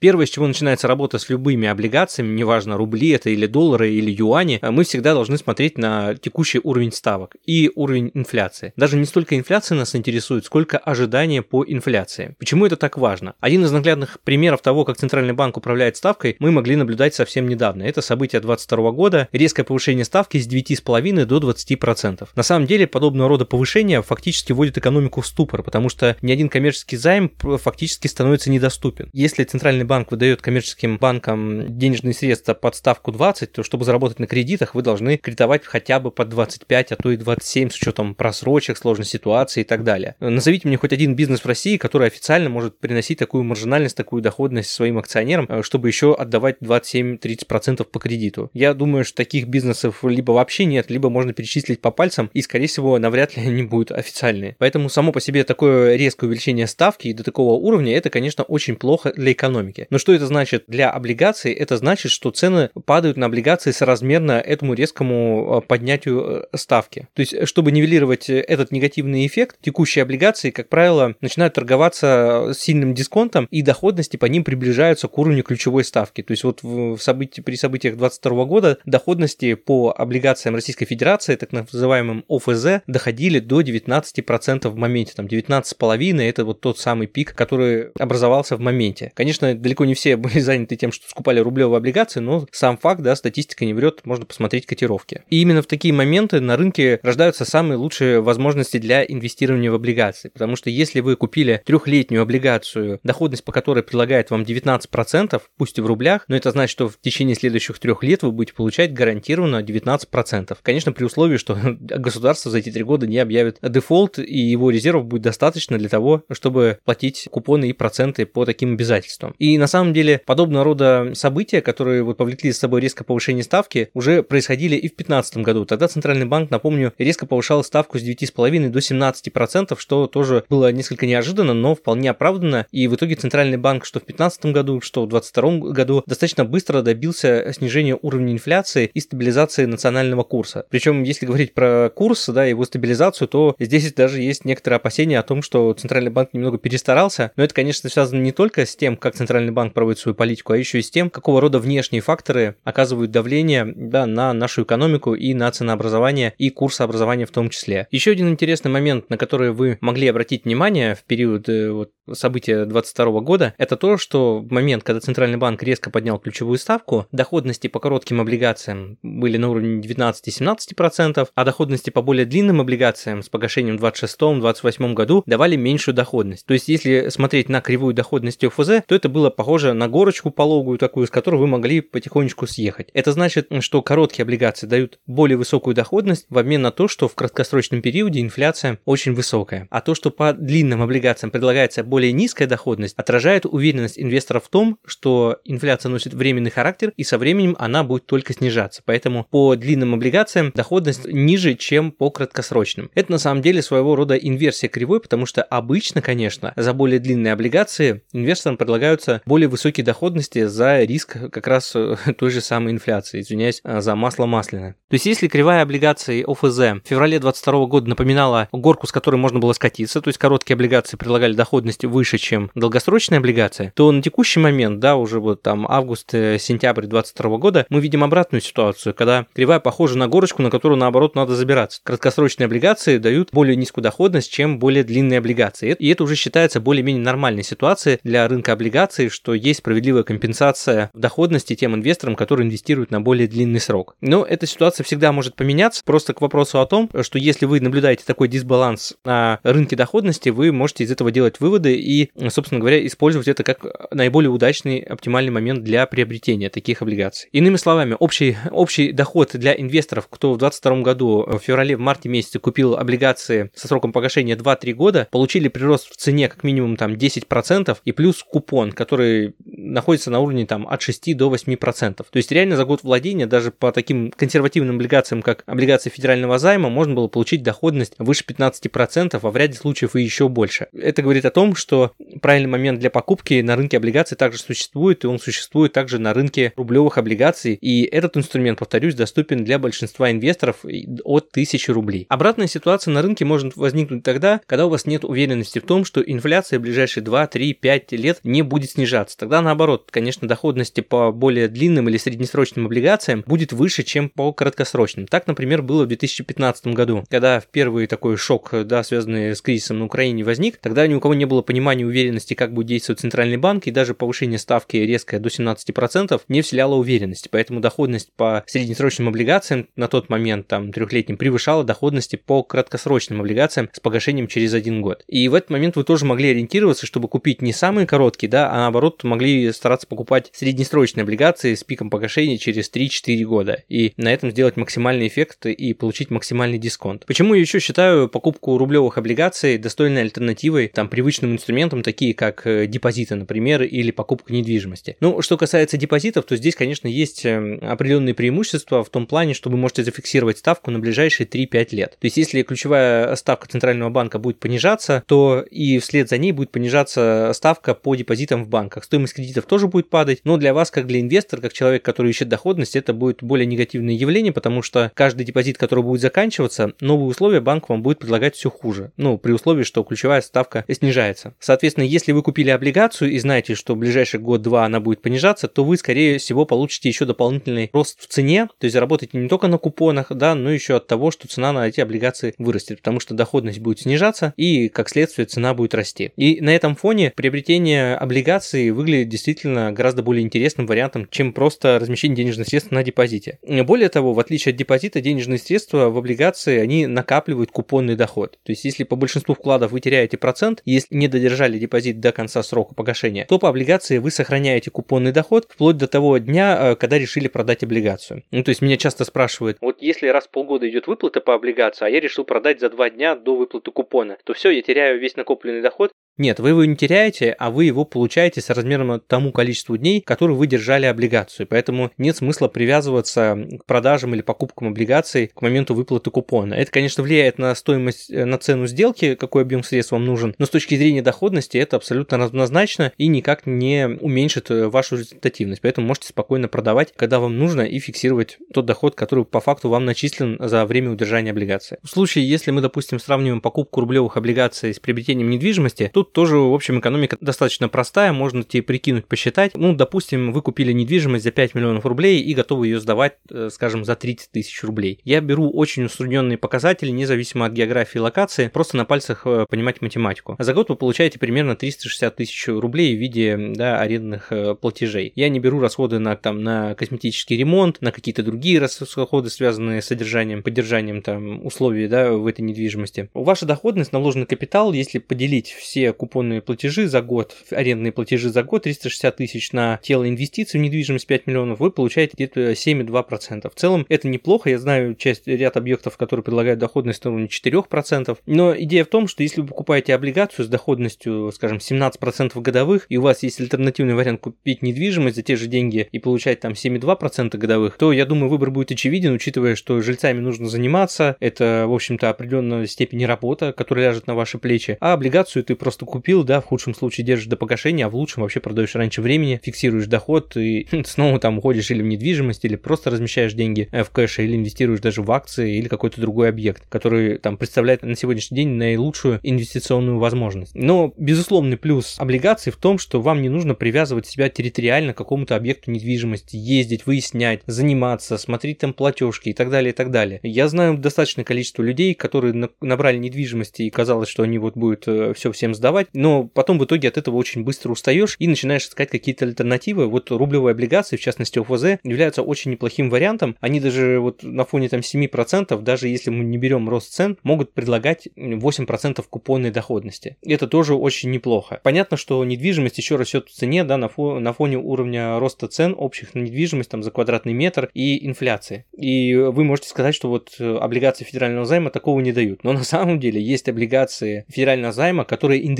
Первое, 0.00 0.24
с 0.24 0.30
чего 0.30 0.46
начинается 0.46 0.88
работа 0.88 1.18
с 1.18 1.28
любыми 1.28 1.68
облигациями, 1.68 2.34
неважно, 2.34 2.78
рубли 2.78 3.10
это 3.10 3.28
или 3.28 3.46
доллары 3.46 3.90
или 3.90 4.10
юани, 4.10 4.58
мы 4.62 4.84
всегда 4.84 5.12
должны 5.12 5.36
смотреть 5.36 5.76
на 5.76 6.14
текущий 6.14 6.58
уровень 6.62 6.90
ставок 6.90 7.36
и 7.44 7.70
уровень 7.74 8.10
инфляции. 8.14 8.72
Даже 8.76 8.96
не 8.96 9.04
столько 9.04 9.36
инфляция 9.36 9.76
нас 9.76 9.94
интересует, 9.94 10.46
сколько 10.46 10.78
ожидания 10.78 11.42
по 11.42 11.62
инфляции. 11.66 12.34
Почему 12.38 12.64
это 12.64 12.76
так 12.76 12.96
важно? 12.96 13.34
Один 13.40 13.62
из 13.62 13.72
наглядных 13.72 14.20
примеров 14.24 14.62
того, 14.62 14.86
как 14.86 14.96
Центральный 14.96 15.34
банк 15.34 15.58
управляет 15.58 15.98
ставкой, 15.98 16.36
мы 16.38 16.50
могли 16.50 16.76
наблюдать 16.76 17.14
совсем 17.14 17.46
недавно. 17.46 17.82
Это 17.82 18.00
событие 18.00 18.40
2022 18.40 18.92
года, 18.92 19.28
резкое 19.32 19.64
повышение 19.64 20.06
ставки 20.06 20.38
с 20.38 20.48
9,5 20.48 21.26
до 21.26 21.38
20%. 21.38 22.28
На 22.34 22.42
самом 22.42 22.66
деле, 22.66 22.86
подобного 22.86 23.28
рода 23.28 23.44
повышение 23.44 24.00
фактически 24.00 24.52
вводит 24.52 24.78
экономику 24.78 25.20
в 25.20 25.26
ступор, 25.26 25.62
потому 25.62 25.90
что 25.90 26.16
ни 26.22 26.32
один 26.32 26.48
коммерческий 26.48 26.96
займ 26.96 27.30
фактически 27.38 28.06
становится 28.06 28.50
недоступен. 28.50 29.10
Если 29.12 29.44
Центральный 29.44 29.89
банк 29.90 30.12
выдает 30.12 30.40
коммерческим 30.40 30.98
банкам 30.98 31.76
денежные 31.76 32.14
средства 32.14 32.54
под 32.54 32.76
ставку 32.76 33.10
20, 33.10 33.50
то 33.50 33.64
чтобы 33.64 33.84
заработать 33.84 34.20
на 34.20 34.28
кредитах, 34.28 34.76
вы 34.76 34.82
должны 34.82 35.16
кредитовать 35.16 35.64
хотя 35.64 35.98
бы 35.98 36.12
под 36.12 36.28
25, 36.28 36.92
а 36.92 36.96
то 36.96 37.10
и 37.10 37.16
27 37.16 37.70
с 37.70 37.74
учетом 37.74 38.14
просрочек, 38.14 38.76
сложной 38.78 39.04
ситуации 39.04 39.62
и 39.62 39.64
так 39.64 39.82
далее. 39.82 40.14
Назовите 40.20 40.68
мне 40.68 40.76
хоть 40.76 40.92
один 40.92 41.16
бизнес 41.16 41.40
в 41.40 41.46
России, 41.46 41.76
который 41.76 42.06
официально 42.06 42.48
может 42.48 42.78
приносить 42.78 43.18
такую 43.18 43.42
маржинальность, 43.42 43.96
такую 43.96 44.22
доходность 44.22 44.70
своим 44.70 44.96
акционерам, 44.96 45.46
э, 45.48 45.62
чтобы 45.64 45.88
еще 45.88 46.14
отдавать 46.14 46.58
27-30% 46.60 47.82
по 47.82 47.98
кредиту. 47.98 48.48
Я 48.54 48.74
думаю, 48.74 49.04
что 49.04 49.16
таких 49.16 49.48
бизнесов 49.48 50.04
либо 50.04 50.30
вообще 50.30 50.66
нет, 50.66 50.88
либо 50.88 51.10
можно 51.10 51.32
перечислить 51.32 51.80
по 51.80 51.90
пальцам, 51.90 52.30
и, 52.32 52.42
скорее 52.42 52.68
всего, 52.68 52.96
навряд 53.00 53.36
ли 53.36 53.42
они 53.42 53.64
будут 53.64 53.90
официальные. 53.90 54.54
Поэтому 54.60 54.88
само 54.88 55.10
по 55.10 55.20
себе 55.20 55.42
такое 55.42 55.96
резкое 55.96 56.26
увеличение 56.26 56.68
ставки 56.68 57.12
до 57.12 57.24
такого 57.24 57.54
уровня, 57.54 57.96
это, 57.96 58.08
конечно, 58.08 58.44
очень 58.44 58.76
плохо 58.76 59.12
для 59.16 59.32
экономики 59.32 59.79
рынке. 59.80 59.86
Но 59.90 59.98
что 59.98 60.12
это 60.12 60.26
значит 60.26 60.64
для 60.66 60.90
облигаций? 60.90 61.52
Это 61.52 61.76
значит, 61.76 62.12
что 62.12 62.30
цены 62.30 62.70
падают 62.84 63.16
на 63.16 63.26
облигации 63.26 63.70
соразмерно 63.70 64.32
этому 64.32 64.74
резкому 64.74 65.56
а, 65.56 65.60
поднятию 65.60 66.46
э, 66.52 66.56
ставки. 66.56 67.08
То 67.14 67.20
есть, 67.20 67.48
чтобы 67.48 67.72
нивелировать 67.72 68.28
этот 68.28 68.72
негативный 68.72 69.26
эффект, 69.26 69.56
текущие 69.60 70.02
облигации, 70.02 70.50
как 70.50 70.68
правило, 70.68 71.14
начинают 71.20 71.54
торговаться 71.54 72.52
с 72.52 72.58
сильным 72.58 72.94
дисконтом, 72.94 73.46
и 73.50 73.62
доходности 73.62 74.16
по 74.16 74.26
ним 74.26 74.44
приближаются 74.44 75.08
к 75.08 75.18
уровню 75.18 75.42
ключевой 75.42 75.84
ставки. 75.84 76.22
То 76.22 76.32
есть, 76.32 76.44
вот 76.44 76.62
в 76.62 76.98
событии, 76.98 77.40
при 77.40 77.56
событиях 77.56 77.96
2022 77.96 78.44
года 78.44 78.78
доходности 78.84 79.54
по 79.54 79.94
облигациям 79.96 80.54
Российской 80.54 80.86
Федерации, 80.86 81.36
так 81.36 81.52
называемым 81.52 82.24
ОФЗ, 82.28 82.82
доходили 82.86 83.38
до 83.38 83.60
19% 83.60 84.68
в 84.68 84.76
моменте. 84.76 85.12
Там 85.14 85.26
19,5% 85.26 86.20
это 86.20 86.44
вот 86.44 86.60
тот 86.60 86.78
самый 86.78 87.06
пик, 87.06 87.34
который 87.34 87.90
образовался 87.98 88.56
в 88.56 88.60
моменте. 88.60 89.12
Конечно, 89.14 89.54
далеко 89.70 89.84
не 89.84 89.94
все 89.94 90.16
были 90.16 90.40
заняты 90.40 90.76
тем, 90.76 90.90
что 90.90 91.08
скупали 91.08 91.38
рублевые 91.40 91.76
облигации, 91.76 92.20
но 92.20 92.46
сам 92.50 92.76
факт, 92.76 93.02
да, 93.02 93.14
статистика 93.14 93.64
не 93.64 93.72
врет, 93.72 94.00
можно 94.04 94.26
посмотреть 94.26 94.66
котировки. 94.66 95.22
И 95.30 95.40
именно 95.40 95.62
в 95.62 95.66
такие 95.66 95.94
моменты 95.94 96.40
на 96.40 96.56
рынке 96.56 96.98
рождаются 97.02 97.44
самые 97.44 97.78
лучшие 97.78 98.20
возможности 98.20 98.78
для 98.78 99.04
инвестирования 99.04 99.70
в 99.70 99.74
облигации, 99.74 100.28
потому 100.28 100.56
что 100.56 100.70
если 100.70 101.00
вы 101.00 101.16
купили 101.16 101.62
трехлетнюю 101.64 102.22
облигацию, 102.22 102.98
доходность 103.04 103.44
по 103.44 103.52
которой 103.52 103.82
предлагает 103.82 104.30
вам 104.30 104.42
19%, 104.42 105.40
пусть 105.56 105.78
и 105.78 105.80
в 105.80 105.86
рублях, 105.86 106.24
но 106.28 106.36
это 106.36 106.50
значит, 106.50 106.72
что 106.72 106.88
в 106.88 106.98
течение 107.00 107.36
следующих 107.36 107.78
трех 107.78 108.02
лет 108.02 108.22
вы 108.22 108.32
будете 108.32 108.54
получать 108.54 108.92
гарантированно 108.92 109.62
19%. 109.62 110.56
Конечно, 110.62 110.92
при 110.92 111.04
условии, 111.04 111.36
что 111.36 111.56
государство 111.80 112.50
за 112.50 112.58
эти 112.58 112.70
три 112.70 112.82
года 112.82 113.06
не 113.06 113.18
объявит 113.18 113.58
дефолт, 113.62 114.18
и 114.18 114.38
его 114.38 114.70
резервов 114.70 115.06
будет 115.06 115.22
достаточно 115.22 115.78
для 115.78 115.88
того, 115.88 116.24
чтобы 116.32 116.78
платить 116.84 117.28
купоны 117.30 117.68
и 117.68 117.72
проценты 117.72 118.26
по 118.26 118.44
таким 118.44 118.74
обязательствам. 118.74 119.34
И 119.38 119.56
на 119.60 119.66
самом 119.66 119.92
деле 119.92 120.20
подобного 120.24 120.64
рода 120.64 121.10
события, 121.14 121.60
которые 121.60 122.02
вот 122.02 122.16
повлекли 122.16 122.52
с 122.52 122.58
собой 122.58 122.80
резкое 122.80 123.04
повышение 123.04 123.44
ставки, 123.44 123.90
уже 123.94 124.22
происходили 124.22 124.74
и 124.74 124.88
в 124.88 124.96
2015 124.96 125.36
году. 125.38 125.64
Тогда 125.64 125.86
Центральный 125.86 126.26
банк, 126.26 126.50
напомню, 126.50 126.92
резко 126.98 127.26
повышал 127.26 127.62
ставку 127.62 127.98
с 127.98 128.02
9,5 128.02 128.70
до 128.70 128.78
17%, 128.78 129.78
что 129.78 130.06
тоже 130.06 130.44
было 130.48 130.72
несколько 130.72 131.06
неожиданно, 131.06 131.54
но 131.54 131.74
вполне 131.74 132.10
оправданно. 132.10 132.66
И 132.72 132.88
в 132.88 132.94
итоге 132.94 133.14
Центральный 133.14 133.58
банк, 133.58 133.84
что 133.84 134.00
в 134.00 134.04
2015 134.06 134.46
году, 134.46 134.80
что 134.80 135.04
в 135.04 135.08
2022 135.08 135.72
году, 135.72 136.02
достаточно 136.06 136.44
быстро 136.44 136.82
добился 136.82 137.52
снижения 137.52 137.98
уровня 138.00 138.32
инфляции 138.32 138.90
и 138.92 139.00
стабилизации 139.00 139.66
национального 139.66 140.22
курса. 140.22 140.64
Причем, 140.70 141.02
если 141.02 141.26
говорить 141.26 141.52
про 141.52 141.90
курс, 141.94 142.28
да, 142.28 142.44
его 142.46 142.64
стабилизацию, 142.64 143.28
то 143.28 143.54
здесь 143.58 143.92
даже 143.92 144.22
есть 144.22 144.44
некоторые 144.44 144.76
опасения 144.76 145.18
о 145.18 145.22
том, 145.22 145.42
что 145.42 145.72
Центральный 145.74 146.10
банк 146.10 146.30
немного 146.32 146.58
перестарался. 146.58 147.32
Но 147.36 147.44
это, 147.44 147.54
конечно, 147.54 147.90
связано 147.90 148.20
не 148.20 148.32
только 148.32 148.64
с 148.64 148.74
тем, 148.74 148.96
как 148.96 149.14
Центральный 149.14 149.49
Центральный 149.50 149.54
банк 149.54 149.74
проводит 149.74 149.98
свою 149.98 150.14
политику, 150.14 150.52
а 150.52 150.56
еще 150.56 150.78
и 150.78 150.82
с 150.82 150.90
тем, 150.90 151.10
какого 151.10 151.40
рода 151.40 151.58
внешние 151.58 152.02
факторы 152.02 152.56
оказывают 152.64 153.10
давление 153.10 153.64
да, 153.64 154.06
на 154.06 154.32
нашу 154.32 154.62
экономику 154.62 155.14
и 155.14 155.34
на 155.34 155.50
ценообразование 155.50 156.34
и 156.38 156.50
курсообразование 156.50 157.26
в 157.26 157.30
том 157.30 157.50
числе. 157.50 157.88
Еще 157.90 158.12
один 158.12 158.28
интересный 158.28 158.70
момент, 158.70 159.10
на 159.10 159.16
который 159.16 159.52
вы 159.52 159.78
могли 159.80 160.08
обратить 160.08 160.44
внимание 160.44 160.94
в 160.94 161.02
период 161.02 161.48
э, 161.48 161.70
вот, 161.70 161.90
события 162.14 162.64
2022 162.64 163.20
года, 163.20 163.54
это 163.58 163.76
то, 163.76 163.96
что 163.96 164.40
в 164.40 164.50
момент, 164.50 164.82
когда 164.82 165.00
Центральный 165.00 165.38
банк 165.38 165.62
резко 165.62 165.90
поднял 165.90 166.18
ключевую 166.18 166.58
ставку, 166.58 167.06
доходности 167.12 167.66
по 167.66 167.80
коротким 167.80 168.20
облигациям 168.20 168.98
были 169.02 169.36
на 169.36 169.50
уровне 169.50 169.80
19-17%, 169.80 171.28
а 171.34 171.44
доходности 171.44 171.90
по 171.90 172.02
более 172.02 172.26
длинным 172.26 172.60
облигациям 172.60 173.22
с 173.22 173.28
погашением 173.28 173.78
в 173.78 173.84
26-28 173.84 174.94
году 174.94 175.22
давали 175.26 175.56
меньшую 175.56 175.94
доходность. 175.94 176.46
То 176.46 176.54
есть, 176.54 176.68
если 176.68 177.08
смотреть 177.08 177.48
на 177.48 177.60
кривую 177.60 177.94
доходности 177.94 178.46
ОФЗ, 178.46 178.84
то 178.86 178.94
это 178.94 179.08
было 179.08 179.30
похоже 179.30 179.72
на 179.72 179.88
горочку 179.88 180.30
пологую 180.30 180.78
такую, 180.78 181.06
с 181.06 181.10
которой 181.10 181.36
вы 181.36 181.46
могли 181.46 181.80
потихонечку 181.80 182.46
съехать. 182.46 182.88
Это 182.94 183.12
значит, 183.12 183.48
что 183.60 183.82
короткие 183.82 184.24
облигации 184.24 184.66
дают 184.66 184.98
более 185.06 185.36
высокую 185.36 185.74
доходность 185.74 186.26
в 186.30 186.38
обмен 186.38 186.62
на 186.62 186.70
то, 186.70 186.88
что 186.88 187.08
в 187.08 187.14
краткосрочном 187.14 187.82
периоде 187.82 188.20
инфляция 188.20 188.78
очень 188.84 189.14
высокая. 189.14 189.68
А 189.70 189.80
то, 189.80 189.94
что 189.94 190.10
по 190.10 190.32
длинным 190.32 190.82
облигациям 190.82 191.30
предлагается 191.30 191.84
более 191.84 191.99
более 192.00 192.12
низкая 192.14 192.48
доходность 192.48 192.94
отражает 192.96 193.44
уверенность 193.44 193.98
инвесторов 193.98 194.44
в 194.44 194.48
том, 194.48 194.78
что 194.86 195.36
инфляция 195.44 195.90
носит 195.90 196.14
временный 196.14 196.50
характер 196.50 196.94
и 196.96 197.04
со 197.04 197.18
временем 197.18 197.54
она 197.58 197.84
будет 197.84 198.06
только 198.06 198.32
снижаться. 198.32 198.80
Поэтому 198.86 199.26
по 199.30 199.54
длинным 199.54 199.92
облигациям 199.92 200.50
доходность 200.54 201.04
ниже, 201.04 201.56
чем 201.56 201.92
по 201.92 202.10
краткосрочным. 202.10 202.90
Это 202.94 203.12
на 203.12 203.18
самом 203.18 203.42
деле 203.42 203.60
своего 203.60 203.96
рода 203.96 204.14
инверсия 204.16 204.70
кривой, 204.70 205.00
потому 205.00 205.26
что 205.26 205.42
обычно, 205.42 206.00
конечно, 206.00 206.54
за 206.56 206.72
более 206.72 207.00
длинные 207.00 207.34
облигации 207.34 208.00
инвесторам 208.14 208.56
предлагаются 208.56 209.20
более 209.26 209.50
высокие 209.50 209.84
доходности 209.84 210.46
за 210.46 210.82
риск 210.84 211.18
как 211.30 211.46
раз 211.46 211.76
э, 211.76 211.96
той 212.18 212.30
же 212.30 212.40
самой 212.40 212.72
инфляции, 212.72 213.20
извиняюсь, 213.20 213.60
э, 213.62 213.82
за 213.82 213.94
масло 213.94 214.24
масляное. 214.24 214.76
То 214.88 214.94
есть 214.94 215.04
если 215.04 215.28
кривая 215.28 215.60
облигаций 215.60 216.24
ОФЗ 216.26 216.58
в 216.58 216.80
феврале 216.86 217.18
2022 217.18 217.66
года 217.66 217.90
напоминала 217.90 218.48
горку, 218.52 218.86
с 218.86 218.92
которой 218.92 219.16
можно 219.16 219.38
было 219.38 219.52
скатиться, 219.52 220.00
то 220.00 220.08
есть 220.08 220.18
короткие 220.18 220.54
облигации 220.54 220.96
предлагали 220.96 221.34
доходности 221.34 221.86
выше, 221.90 222.18
чем 222.18 222.50
долгосрочные 222.54 223.18
облигации, 223.18 223.72
то 223.74 223.92
на 223.92 224.02
текущий 224.02 224.40
момент, 224.40 224.80
да, 224.80 224.96
уже 224.96 225.20
вот 225.20 225.42
там 225.42 225.66
август-сентябрь 225.68 226.86
2022 226.86 227.38
года, 227.38 227.66
мы 227.68 227.80
видим 227.80 228.02
обратную 228.04 228.40
ситуацию, 228.40 228.94
когда 228.94 229.26
кривая 229.34 229.60
похожа 229.60 229.98
на 229.98 230.08
горочку, 230.08 230.42
на 230.42 230.50
которую 230.50 230.78
наоборот 230.78 231.14
надо 231.14 231.34
забираться. 231.34 231.80
Краткосрочные 231.84 232.46
облигации 232.46 232.98
дают 232.98 233.30
более 233.32 233.56
низкую 233.56 233.82
доходность, 233.82 234.32
чем 234.32 234.58
более 234.58 234.84
длинные 234.84 235.18
облигации. 235.18 235.76
И 235.78 235.88
это 235.88 236.04
уже 236.04 236.16
считается 236.16 236.60
более-менее 236.60 237.02
нормальной 237.02 237.42
ситуацией 237.42 237.98
для 238.02 238.26
рынка 238.26 238.52
облигаций, 238.52 239.08
что 239.08 239.34
есть 239.34 239.58
справедливая 239.60 240.02
компенсация 240.02 240.90
в 240.94 240.98
доходности 240.98 241.54
тем 241.54 241.74
инвесторам, 241.74 242.16
которые 242.16 242.46
инвестируют 242.46 242.90
на 242.90 243.00
более 243.00 243.28
длинный 243.28 243.60
срок. 243.60 243.96
Но 244.00 244.24
эта 244.24 244.46
ситуация 244.46 244.84
всегда 244.84 245.12
может 245.12 245.34
поменяться. 245.34 245.82
Просто 245.84 246.14
к 246.14 246.20
вопросу 246.20 246.60
о 246.60 246.66
том, 246.66 246.90
что 247.02 247.18
если 247.18 247.46
вы 247.46 247.60
наблюдаете 247.60 248.04
такой 248.06 248.28
дисбаланс 248.28 248.94
на 249.04 249.40
рынке 249.42 249.76
доходности, 249.76 250.28
вы 250.28 250.52
можете 250.52 250.84
из 250.84 250.90
этого 250.90 251.10
делать 251.10 251.40
выводы 251.40 251.69
и, 251.76 252.10
собственно 252.28 252.60
говоря, 252.60 252.84
использовать 252.86 253.28
это 253.28 253.42
как 253.42 253.64
наиболее 253.92 254.30
удачный, 254.30 254.80
оптимальный 254.80 255.30
момент 255.30 255.62
для 255.62 255.86
приобретения 255.86 256.50
таких 256.50 256.82
облигаций. 256.82 257.28
Иными 257.32 257.56
словами, 257.56 257.96
общий, 257.98 258.36
общий 258.50 258.92
доход 258.92 259.30
для 259.34 259.52
инвесторов, 259.54 260.08
кто 260.08 260.32
в 260.32 260.38
2022 260.38 260.82
году 260.82 261.24
в 261.26 261.38
феврале, 261.38 261.76
в 261.76 261.80
марте 261.80 262.08
месяце 262.08 262.38
купил 262.38 262.74
облигации 262.74 263.50
со 263.54 263.68
сроком 263.68 263.92
погашения 263.92 264.36
2-3 264.36 264.72
года, 264.72 265.08
получили 265.10 265.48
прирост 265.48 265.90
в 265.90 265.96
цене 265.96 266.28
как 266.28 266.44
минимум 266.44 266.76
там 266.76 266.94
10% 266.94 267.76
и 267.84 267.92
плюс 267.92 268.22
купон, 268.22 268.72
который 268.72 269.34
находится 269.44 270.10
на 270.10 270.20
уровне 270.20 270.46
там 270.46 270.66
от 270.68 270.82
6 270.82 271.16
до 271.16 271.32
8%. 271.32 271.94
То 271.96 272.04
есть 272.14 272.32
реально 272.32 272.56
за 272.56 272.64
год 272.64 272.82
владения 272.82 273.26
даже 273.26 273.50
по 273.50 273.72
таким 273.72 274.10
консервативным 274.10 274.76
облигациям, 274.76 275.22
как 275.22 275.42
облигации 275.46 275.90
федерального 275.90 276.38
займа, 276.38 276.68
можно 276.68 276.94
было 276.94 277.08
получить 277.08 277.42
доходность 277.42 277.94
выше 277.98 278.24
15%, 278.26 279.18
а 279.20 279.30
в 279.30 279.36
ряде 279.36 279.54
случаев 279.54 279.96
и 279.96 280.02
еще 280.02 280.28
больше. 280.28 280.68
Это 280.72 281.02
говорит 281.02 281.24
о 281.24 281.30
том, 281.30 281.54
что 281.60 281.92
правильный 282.20 282.48
момент 282.48 282.80
для 282.80 282.90
покупки 282.90 283.40
на 283.40 283.54
рынке 283.54 283.76
облигаций 283.76 284.16
также 284.16 284.40
существует, 284.40 285.04
и 285.04 285.06
он 285.06 285.20
существует 285.20 285.72
также 285.72 285.98
на 285.98 286.12
рынке 286.12 286.52
рублевых 286.56 286.98
облигаций. 286.98 287.54
И 287.54 287.84
этот 287.84 288.16
инструмент, 288.16 288.58
повторюсь, 288.58 288.94
доступен 288.94 289.44
для 289.44 289.58
большинства 289.58 290.10
инвесторов 290.10 290.64
от 291.04 291.28
1000 291.30 291.72
рублей. 291.72 292.06
Обратная 292.08 292.46
ситуация 292.46 292.92
на 292.92 293.02
рынке 293.02 293.24
может 293.24 293.56
возникнуть 293.56 294.02
тогда, 294.02 294.40
когда 294.46 294.66
у 294.66 294.70
вас 294.70 294.86
нет 294.86 295.04
уверенности 295.04 295.58
в 295.58 295.64
том, 295.64 295.84
что 295.84 296.00
инфляция 296.00 296.58
в 296.58 296.62
ближайшие 296.62 297.04
2, 297.04 297.26
3, 297.26 297.52
5 297.54 297.92
лет 297.92 298.20
не 298.24 298.42
будет 298.42 298.70
снижаться. 298.70 299.16
Тогда 299.16 299.42
наоборот, 299.42 299.88
конечно, 299.90 300.26
доходности 300.26 300.80
по 300.80 301.12
более 301.12 301.48
длинным 301.48 301.88
или 301.88 301.96
среднесрочным 301.96 302.66
облигациям 302.66 303.24
будет 303.26 303.52
выше, 303.52 303.82
чем 303.82 304.08
по 304.08 304.32
краткосрочным. 304.32 305.06
Так, 305.06 305.26
например, 305.26 305.62
было 305.62 305.84
в 305.84 305.88
2015 305.88 306.68
году, 306.68 307.04
когда 307.08 307.40
в 307.40 307.46
первый 307.46 307.86
такой 307.86 308.16
шок, 308.16 308.50
да, 308.64 308.82
связанный 308.82 309.34
с 309.36 309.42
кризисом 309.42 309.80
на 309.80 309.84
Украине 309.84 310.24
возник, 310.24 310.56
тогда 310.58 310.86
ни 310.86 310.94
у 310.94 311.00
кого 311.00 311.14
не 311.14 311.24
было 311.24 311.42
понимания 311.50 311.84
уверенности, 311.84 312.34
как 312.34 312.54
будет 312.54 312.68
действовать 312.68 313.00
центральный 313.00 313.36
банк, 313.36 313.66
и 313.66 313.72
даже 313.72 313.92
повышение 313.92 314.38
ставки 314.38 314.76
резкое 314.76 315.18
до 315.18 315.30
17% 315.30 316.20
не 316.28 316.42
вселяло 316.42 316.76
уверенности. 316.76 317.28
Поэтому 317.28 317.58
доходность 317.58 318.12
по 318.14 318.44
среднесрочным 318.46 319.08
облигациям 319.08 319.66
на 319.74 319.88
тот 319.88 320.08
момент, 320.10 320.46
там, 320.46 320.72
трехлетним, 320.72 321.16
превышала 321.16 321.64
доходности 321.64 322.14
по 322.14 322.44
краткосрочным 322.44 323.20
облигациям 323.20 323.68
с 323.72 323.80
погашением 323.80 324.28
через 324.28 324.54
один 324.54 324.80
год. 324.80 325.02
И 325.08 325.26
в 325.26 325.34
этот 325.34 325.50
момент 325.50 325.74
вы 325.74 325.82
тоже 325.82 326.04
могли 326.04 326.30
ориентироваться, 326.30 326.86
чтобы 326.86 327.08
купить 327.08 327.42
не 327.42 327.52
самые 327.52 327.84
короткие, 327.84 328.30
да, 328.30 328.48
а 328.52 328.58
наоборот 328.58 329.02
могли 329.02 329.50
стараться 329.50 329.88
покупать 329.88 330.30
среднесрочные 330.32 331.02
облигации 331.02 331.54
с 331.54 331.64
пиком 331.64 331.90
погашения 331.90 332.38
через 332.38 332.70
3-4 332.70 333.24
года. 333.24 333.64
И 333.68 333.92
на 333.96 334.12
этом 334.12 334.30
сделать 334.30 334.56
максимальный 334.56 335.08
эффект 335.08 335.46
и 335.46 335.74
получить 335.74 336.10
максимальный 336.10 336.58
дисконт. 336.58 337.06
Почему 337.06 337.34
я 337.34 337.40
еще 337.40 337.58
считаю 337.58 338.08
покупку 338.08 338.56
рублевых 338.56 338.98
облигаций 338.98 339.58
достойной 339.58 340.02
альтернативой 340.02 340.68
там 340.68 340.88
привычным 340.88 341.39
инструментам, 341.40 341.82
такие 341.82 342.14
как 342.14 342.46
э, 342.46 342.66
депозиты, 342.66 343.14
например, 343.14 343.62
или 343.62 343.90
покупка 343.90 344.32
недвижимости. 344.32 344.96
Ну, 345.00 345.22
что 345.22 345.36
касается 345.36 345.76
депозитов, 345.76 346.24
то 346.26 346.36
здесь, 346.36 346.54
конечно, 346.54 346.86
есть 346.86 347.24
эм, 347.24 347.58
определенные 347.62 348.14
преимущества 348.14 348.84
в 348.84 348.90
том 348.90 349.06
плане, 349.06 349.34
что 349.34 349.50
вы 349.50 349.56
можете 349.56 349.84
зафиксировать 349.84 350.38
ставку 350.38 350.70
на 350.70 350.78
ближайшие 350.78 351.26
3-5 351.26 351.68
лет. 351.74 351.96
То 351.98 352.06
есть, 352.06 352.16
если 352.16 352.42
ключевая 352.42 353.14
ставка 353.16 353.48
Центрального 353.48 353.90
банка 353.90 354.18
будет 354.18 354.38
понижаться, 354.38 355.02
то 355.06 355.44
и 355.50 355.78
вслед 355.78 356.08
за 356.08 356.18
ней 356.18 356.32
будет 356.32 356.50
понижаться 356.50 357.32
ставка 357.34 357.74
по 357.74 357.94
депозитам 357.94 358.44
в 358.44 358.48
банках. 358.48 358.84
Стоимость 358.84 359.14
кредитов 359.14 359.46
тоже 359.46 359.66
будет 359.66 359.88
падать, 359.88 360.20
но 360.24 360.36
для 360.36 360.54
вас, 360.54 360.70
как 360.70 360.86
для 360.86 361.00
инвестора, 361.00 361.40
как 361.40 361.52
человек, 361.52 361.82
который 361.82 362.10
ищет 362.10 362.28
доходность, 362.28 362.76
это 362.76 362.92
будет 362.92 363.22
более 363.22 363.46
негативное 363.46 363.94
явление, 363.94 364.32
потому 364.32 364.62
что 364.62 364.92
каждый 364.94 365.24
депозит, 365.24 365.58
который 365.58 365.84
будет 365.84 366.00
заканчиваться, 366.00 366.72
новые 366.80 367.08
условия 367.08 367.40
банк 367.40 367.68
вам 367.68 367.82
будет 367.82 367.98
предлагать 367.98 368.36
все 368.36 368.50
хуже. 368.50 368.92
Ну, 368.96 369.18
при 369.18 369.32
условии, 369.32 369.64
что 369.64 369.82
ключевая 369.82 370.20
ставка 370.20 370.64
снижается. 370.70 371.29
Соответственно, 371.38 371.84
если 371.84 372.12
вы 372.12 372.22
купили 372.22 372.50
облигацию 372.50 373.12
и 373.12 373.18
знаете, 373.18 373.54
что 373.54 373.74
в 373.74 373.78
ближайший 373.78 374.20
год-два 374.20 374.64
она 374.64 374.80
будет 374.80 375.02
понижаться, 375.02 375.48
то 375.48 375.64
вы, 375.64 375.76
скорее 375.76 376.18
всего, 376.18 376.44
получите 376.44 376.88
еще 376.88 377.04
дополнительный 377.04 377.70
рост 377.72 378.00
в 378.00 378.06
цене, 378.06 378.48
то 378.58 378.64
есть 378.64 378.74
заработаете 378.74 379.18
не 379.18 379.28
только 379.28 379.48
на 379.48 379.58
купонах, 379.58 380.08
да, 380.10 380.34
но 380.34 380.50
еще 380.50 380.76
от 380.76 380.86
того, 380.86 381.10
что 381.10 381.28
цена 381.28 381.52
на 381.52 381.68
эти 381.68 381.80
облигации 381.80 382.34
вырастет, 382.38 382.78
потому 382.78 383.00
что 383.00 383.14
доходность 383.14 383.60
будет 383.60 383.80
снижаться 383.80 384.34
и, 384.36 384.68
как 384.68 384.88
следствие, 384.88 385.26
цена 385.26 385.54
будет 385.54 385.74
расти. 385.74 386.12
И 386.16 386.40
на 386.40 386.54
этом 386.54 386.76
фоне 386.76 387.12
приобретение 387.14 387.94
облигаций 387.94 388.70
выглядит 388.70 389.08
действительно 389.08 389.72
гораздо 389.72 390.02
более 390.02 390.24
интересным 390.24 390.66
вариантом, 390.66 391.08
чем 391.10 391.32
просто 391.32 391.78
размещение 391.78 392.16
денежных 392.16 392.48
средств 392.48 392.70
на 392.70 392.82
депозите. 392.82 393.38
Более 393.42 393.88
того, 393.88 394.14
в 394.14 394.20
отличие 394.20 394.52
от 394.52 394.56
депозита, 394.56 395.00
денежные 395.00 395.38
средства 395.38 395.90
в 395.90 395.98
облигации, 395.98 396.58
они 396.58 396.86
накапливают 396.86 397.50
купонный 397.50 397.96
доход. 397.96 398.38
То 398.44 398.52
есть, 398.52 398.64
если 398.64 398.84
по 398.84 398.96
большинству 398.96 399.34
вкладов 399.34 399.72
вы 399.72 399.80
теряете 399.80 400.16
процент, 400.16 400.62
если 400.64 400.94
не 400.94 401.08
додержали 401.20 401.58
депозит 401.58 402.00
до 402.00 402.12
конца 402.12 402.42
срока 402.42 402.74
погашения, 402.74 403.26
то 403.26 403.38
по 403.38 403.48
облигации 403.48 403.98
вы 403.98 404.10
сохраняете 404.10 404.70
купонный 404.70 405.12
доход 405.12 405.46
вплоть 405.48 405.76
до 405.76 405.86
того 405.86 406.18
дня, 406.18 406.72
э, 406.72 406.76
когда 406.76 406.98
решили 406.98 407.28
продать 407.28 407.62
облигацию. 407.62 408.24
Ну, 408.30 408.42
то 408.42 408.48
есть, 408.48 408.62
меня 408.62 408.76
часто 408.76 409.04
спрашивают, 409.04 409.58
вот 409.60 409.80
если 409.80 410.08
раз 410.08 410.26
в 410.26 410.30
полгода 410.30 410.68
идет 410.68 410.86
выплата 410.86 411.20
по 411.20 411.34
облигации, 411.34 411.84
а 411.84 411.88
я 411.88 412.00
решил 412.00 412.24
продать 412.24 412.60
за 412.60 412.70
два 412.70 412.90
дня 412.90 413.14
до 413.14 413.36
выплаты 413.36 413.70
купона, 413.70 414.16
то 414.24 414.34
все, 414.34 414.50
я 414.50 414.62
теряю 414.62 414.98
весь 414.98 415.16
накопленный 415.16 415.62
доход, 415.62 415.92
нет, 416.20 416.38
вы 416.38 416.50
его 416.50 416.64
не 416.66 416.76
теряете, 416.76 417.32
а 417.38 417.50
вы 417.50 417.64
его 417.64 417.86
получаете 417.86 418.42
с 418.42 418.50
размером 418.50 419.00
тому 419.00 419.32
количеству 419.32 419.78
дней, 419.78 420.02
которые 420.02 420.36
вы 420.36 420.46
держали 420.46 420.84
облигацию. 420.84 421.46
Поэтому 421.46 421.90
нет 421.96 422.16
смысла 422.16 422.48
привязываться 422.48 423.38
к 423.58 423.64
продажам 423.64 424.14
или 424.14 424.20
покупкам 424.20 424.68
облигаций 424.68 425.28
к 425.28 425.40
моменту 425.40 425.74
выплаты 425.74 426.10
купона. 426.10 426.52
Это, 426.52 426.70
конечно, 426.70 427.02
влияет 427.02 427.38
на 427.38 427.54
стоимость, 427.54 428.10
э, 428.10 428.26
на 428.26 428.36
цену 428.36 428.66
сделки, 428.66 429.14
какой 429.14 429.42
объем 429.42 429.62
средств 429.62 429.92
вам 429.92 430.04
нужен, 430.04 430.34
но 430.36 430.44
с 430.44 430.50
точки 430.50 430.74
зрения 430.74 431.00
доходности 431.00 431.56
это 431.56 431.76
абсолютно 431.76 432.18
равнозначно 432.18 432.92
и 432.98 433.06
никак 433.06 433.46
не 433.46 433.86
уменьшит 433.86 434.50
э, 434.50 434.68
вашу 434.68 434.96
результативность. 434.96 435.62
Поэтому 435.62 435.86
можете 435.86 436.08
спокойно 436.08 436.48
продавать, 436.48 436.92
когда 436.96 437.18
вам 437.18 437.38
нужно, 437.38 437.62
и 437.62 437.78
фиксировать 437.78 438.36
тот 438.52 438.66
доход, 438.66 438.94
который 438.94 439.24
по 439.24 439.40
факту 439.40 439.70
вам 439.70 439.86
начислен 439.86 440.36
за 440.38 440.66
время 440.66 440.90
удержания 440.90 441.30
облигации. 441.30 441.78
В 441.82 441.88
случае, 441.88 442.28
если 442.28 442.50
мы, 442.50 442.60
допустим, 442.60 442.98
сравниваем 442.98 443.40
покупку 443.40 443.80
рублевых 443.80 444.18
облигаций 444.18 444.74
с 444.74 444.78
приобретением 444.78 445.30
недвижимости, 445.30 445.90
тут 446.00 446.14
тоже, 446.14 446.36
в 446.36 446.54
общем, 446.54 446.80
экономика 446.80 447.18
достаточно 447.20 447.68
простая, 447.68 448.12
можно 448.14 448.42
тебе 448.42 448.62
прикинуть, 448.62 449.06
посчитать. 449.06 449.52
Ну, 449.54 449.74
допустим, 449.74 450.32
вы 450.32 450.40
купили 450.40 450.72
недвижимость 450.72 451.24
за 451.24 451.30
5 451.30 451.54
миллионов 451.54 451.84
рублей 451.84 452.22
и 452.22 452.32
готовы 452.32 452.68
ее 452.68 452.80
сдавать, 452.80 453.16
э, 453.30 453.50
скажем, 453.52 453.84
за 453.84 453.96
30 453.96 454.30
тысяч 454.30 454.64
рублей. 454.64 454.98
Я 455.04 455.20
беру 455.20 455.50
очень 455.50 455.84
усредненные 455.84 456.38
показатели, 456.38 456.88
независимо 456.88 457.44
от 457.44 457.52
географии 457.52 457.98
и 457.98 458.00
локации, 458.00 458.48
просто 458.48 458.78
на 458.78 458.86
пальцах 458.86 459.26
э, 459.26 459.44
понимать 459.50 459.82
математику. 459.82 460.36
За 460.38 460.54
год 460.54 460.70
вы 460.70 460.76
получаете 460.76 461.18
примерно 461.18 461.54
360 461.54 462.16
тысяч 462.16 462.48
рублей 462.48 462.96
в 462.96 462.98
виде 462.98 463.36
да, 463.36 463.78
арендных 463.78 464.32
э, 464.32 464.54
платежей. 464.54 465.12
Я 465.16 465.28
не 465.28 465.38
беру 465.38 465.60
расходы 465.60 465.98
на, 465.98 466.16
там, 466.16 466.42
на 466.42 466.74
косметический 466.76 467.36
ремонт, 467.36 467.82
на 467.82 467.92
какие-то 467.92 468.22
другие 468.22 468.58
расходы, 468.58 469.28
связанные 469.28 469.82
с 469.82 469.86
содержанием, 469.86 470.42
поддержанием 470.42 471.02
там, 471.02 471.44
условий 471.44 471.88
да, 471.88 472.12
в 472.12 472.26
этой 472.26 472.40
недвижимости. 472.40 473.10
Ваша 473.12 473.44
доходность, 473.44 473.92
наложенный 473.92 474.24
капитал, 474.24 474.72
если 474.72 474.98
поделить 474.98 475.50
все 475.50 475.89
все 475.90 475.94
купонные 475.94 476.40
платежи 476.40 476.86
за 476.88 477.02
год, 477.02 477.36
арендные 477.50 477.92
платежи 477.92 478.30
за 478.30 478.42
год, 478.42 478.62
360 478.62 479.16
тысяч 479.16 479.52
на 479.52 479.78
тело 479.82 480.08
инвестиций 480.08 480.60
в 480.60 480.62
недвижимость 480.62 481.06
5 481.06 481.26
миллионов, 481.26 481.60
вы 481.60 481.70
получаете 481.70 482.12
где-то 482.14 482.52
7,2%. 482.52 483.50
В 483.50 483.58
целом 483.58 483.86
это 483.88 484.08
неплохо, 484.08 484.50
я 484.50 484.58
знаю 484.58 484.94
часть, 484.94 485.26
ряд 485.26 485.56
объектов, 485.56 485.96
которые 485.96 486.22
предлагают 486.22 486.60
доходность 486.60 487.04
на 487.04 487.10
уровне 487.10 487.26
4%, 487.26 488.18
но 488.26 488.56
идея 488.56 488.84
в 488.84 488.88
том, 488.88 489.08
что 489.08 489.22
если 489.22 489.40
вы 489.40 489.48
покупаете 489.48 489.94
облигацию 489.94 490.44
с 490.44 490.48
доходностью, 490.48 491.32
скажем, 491.34 491.58
17% 491.58 492.40
годовых, 492.40 492.86
и 492.88 492.96
у 492.96 493.02
вас 493.02 493.22
есть 493.22 493.40
альтернативный 493.40 493.94
вариант 493.94 494.20
купить 494.20 494.62
недвижимость 494.62 495.16
за 495.16 495.22
те 495.22 495.36
же 495.36 495.46
деньги 495.46 495.88
и 495.90 495.98
получать 495.98 496.40
там 496.40 496.52
7,2% 496.52 497.36
годовых, 497.36 497.76
то, 497.78 497.92
я 497.92 498.06
думаю, 498.06 498.30
выбор 498.30 498.50
будет 498.50 498.70
очевиден, 498.70 499.12
учитывая, 499.12 499.56
что 499.56 499.80
жильцами 499.80 500.20
нужно 500.20 500.48
заниматься, 500.48 501.16
это, 501.20 501.64
в 501.66 501.74
общем-то, 501.74 502.10
определенная 502.10 502.66
степени 502.66 503.04
работа, 503.04 503.52
которая 503.52 503.86
ляжет 503.86 504.06
на 504.06 504.14
ваши 504.14 504.38
плечи, 504.38 504.76
а 504.80 504.92
облигацию 504.92 505.42
ты 505.44 505.56
просто 505.56 505.79
купил, 505.86 506.24
да, 506.24 506.40
в 506.40 506.46
худшем 506.46 506.74
случае 506.74 507.06
держишь 507.06 507.26
до 507.26 507.36
погашения, 507.36 507.86
а 507.86 507.88
в 507.88 507.96
лучшем 507.96 508.22
вообще 508.22 508.40
продаешь 508.40 508.74
раньше 508.74 509.02
времени, 509.02 509.40
фиксируешь 509.42 509.86
доход 509.86 510.36
и 510.36 510.66
снова 510.84 511.18
там 511.18 511.38
уходишь 511.38 511.70
или 511.70 511.82
в 511.82 511.86
недвижимость, 511.86 512.44
или 512.44 512.56
просто 512.56 512.90
размещаешь 512.90 513.34
деньги 513.34 513.68
э, 513.72 513.84
в 513.84 513.90
кэше, 513.90 514.24
или 514.24 514.36
инвестируешь 514.36 514.80
даже 514.80 515.02
в 515.02 515.10
акции 515.12 515.56
или 515.56 515.68
какой-то 515.68 516.00
другой 516.00 516.28
объект, 516.28 516.64
который 516.68 517.18
там 517.18 517.36
представляет 517.36 517.82
на 517.82 517.96
сегодняшний 517.96 518.36
день 518.36 518.48
наилучшую 518.50 519.20
инвестиционную 519.22 519.98
возможность. 519.98 520.54
Но 520.54 520.92
безусловный 520.96 521.56
плюс 521.56 521.96
облигаций 521.98 522.52
в 522.52 522.56
том, 522.56 522.78
что 522.78 523.00
вам 523.00 523.22
не 523.22 523.28
нужно 523.28 523.54
привязывать 523.54 524.06
себя 524.06 524.28
территориально 524.28 524.92
к 524.92 524.98
какому-то 524.98 525.36
объекту 525.36 525.70
недвижимости, 525.70 526.36
ездить, 526.36 526.86
выяснять, 526.86 527.42
заниматься, 527.46 528.18
смотреть 528.18 528.58
там 528.58 528.72
платежки 528.72 529.30
и 529.30 529.32
так 529.32 529.50
далее, 529.50 529.72
и 529.72 529.74
так 529.74 529.90
далее. 529.90 530.20
Я 530.22 530.48
знаю 530.48 530.78
достаточное 530.78 531.24
количество 531.24 531.62
людей, 531.62 531.94
которые 531.94 532.50
набрали 532.60 532.98
недвижимости 532.98 533.62
и 533.62 533.70
казалось, 533.70 534.08
что 534.08 534.22
они 534.22 534.38
вот 534.38 534.56
будут 534.56 534.86
э, 534.86 535.12
все 535.14 535.32
всем 535.32 535.54
сдавать, 535.54 535.69
но 535.92 536.24
потом 536.24 536.58
в 536.58 536.64
итоге 536.64 536.88
от 536.88 536.96
этого 536.96 537.16
очень 537.16 537.44
быстро 537.44 537.72
устаешь 537.72 538.16
и 538.18 538.28
начинаешь 538.28 538.64
искать 538.64 538.90
какие-то 538.90 539.24
альтернативы. 539.24 539.86
Вот 539.86 540.10
рублевые 540.10 540.52
облигации, 540.52 540.96
в 540.96 541.00
частности 541.00 541.38
ОФЗ, 541.38 541.80
являются 541.82 542.22
очень 542.22 542.50
неплохим 542.50 542.90
вариантом. 542.90 543.36
Они 543.40 543.60
даже 543.60 543.98
вот 544.00 544.22
на 544.22 544.44
фоне 544.44 544.68
там 544.68 544.80
7%, 544.80 545.60
даже 545.62 545.88
если 545.88 546.10
мы 546.10 546.24
не 546.24 546.38
берем 546.38 546.68
рост 546.68 546.92
цен, 546.92 547.18
могут 547.22 547.52
предлагать 547.52 548.08
8% 548.16 549.04
купонной 549.08 549.50
доходности. 549.50 550.16
Это 550.22 550.46
тоже 550.46 550.74
очень 550.74 551.10
неплохо. 551.10 551.60
Понятно, 551.62 551.96
что 551.96 552.24
недвижимость 552.24 552.78
еще 552.78 552.96
растет 552.96 553.28
в 553.28 553.34
цене, 553.34 553.64
да, 553.64 553.76
на, 553.76 553.86
фо- 553.86 554.18
на 554.18 554.32
фоне 554.32 554.58
уровня 554.58 555.18
роста 555.18 555.48
цен 555.48 555.74
общих 555.76 556.14
на 556.14 556.20
недвижимость 556.20 556.70
там 556.70 556.82
за 556.82 556.90
квадратный 556.90 557.32
метр 557.32 557.70
и 557.74 558.06
инфляции. 558.06 558.64
И 558.76 559.14
вы 559.14 559.44
можете 559.44 559.68
сказать, 559.68 559.94
что 559.94 560.08
вот 560.08 560.34
э, 560.38 560.56
облигации 560.56 561.04
федерального 561.04 561.44
займа 561.44 561.70
такого 561.70 562.00
не 562.00 562.12
дают. 562.12 562.44
Но 562.44 562.52
на 562.52 562.64
самом 562.64 563.00
деле 563.00 563.20
есть 563.20 563.48
облигации 563.48 564.24
федерального 564.28 564.72
займа, 564.72 565.04
которые 565.04 565.46
индексируются 565.46 565.59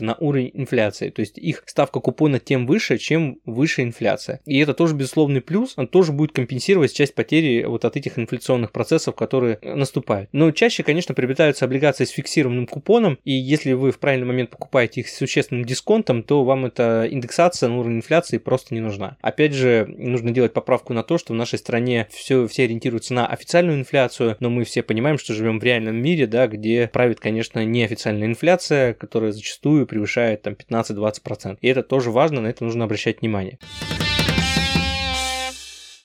на 0.00 0.14
уровень 0.14 0.50
инфляции. 0.54 1.10
То 1.10 1.20
есть 1.20 1.38
их 1.38 1.62
ставка 1.66 2.00
купона 2.00 2.38
тем 2.38 2.66
выше, 2.66 2.98
чем 2.98 3.38
выше 3.44 3.82
инфляция. 3.82 4.40
И 4.44 4.58
это 4.58 4.74
тоже 4.74 4.94
безусловный 4.94 5.40
плюс, 5.40 5.74
он 5.76 5.88
тоже 5.88 6.12
будет 6.12 6.32
компенсировать 6.32 6.92
часть 6.92 7.14
потери 7.14 7.64
вот 7.64 7.84
от 7.84 7.96
этих 7.96 8.18
инфляционных 8.18 8.72
процессов, 8.72 9.14
которые 9.14 9.58
наступают. 9.62 10.28
Но 10.32 10.50
чаще, 10.50 10.82
конечно, 10.82 11.14
приобретаются 11.14 11.64
облигации 11.64 12.04
с 12.04 12.10
фиксированным 12.10 12.66
купоном, 12.66 13.18
и 13.24 13.32
если 13.32 13.72
вы 13.72 13.92
в 13.92 13.98
правильный 13.98 14.26
момент 14.26 14.50
покупаете 14.50 15.00
их 15.00 15.08
с 15.08 15.16
существенным 15.16 15.64
дисконтом, 15.64 16.22
то 16.22 16.44
вам 16.44 16.66
эта 16.66 17.06
индексация 17.10 17.68
на 17.68 17.78
уровень 17.78 17.96
инфляции 17.96 18.38
просто 18.38 18.74
не 18.74 18.80
нужна. 18.80 19.16
Опять 19.20 19.52
же, 19.52 19.86
нужно 19.88 20.30
делать 20.30 20.52
поправку 20.52 20.92
на 20.92 21.02
то, 21.02 21.18
что 21.18 21.32
в 21.32 21.36
нашей 21.36 21.58
стране 21.58 22.08
все, 22.10 22.46
все 22.46 22.64
ориентируются 22.64 23.14
на 23.14 23.26
официальную 23.26 23.78
инфляцию, 23.78 24.36
но 24.40 24.50
мы 24.50 24.64
все 24.64 24.82
понимаем, 24.82 25.18
что 25.18 25.34
живем 25.34 25.58
в 25.60 25.64
реальном 25.64 25.96
мире, 25.96 26.26
да, 26.26 26.46
где 26.46 26.88
правит, 26.92 27.20
конечно, 27.20 27.64
неофициальная 27.64 28.28
инфляция, 28.28 28.94
которая 28.94 29.31
зачастую 29.32 29.86
превышает 29.86 30.42
там 30.42 30.54
15-20%. 30.54 31.58
И 31.60 31.68
это 31.68 31.82
тоже 31.82 32.10
важно, 32.10 32.40
на 32.40 32.48
это 32.48 32.64
нужно 32.64 32.84
обращать 32.84 33.20
внимание. 33.20 33.58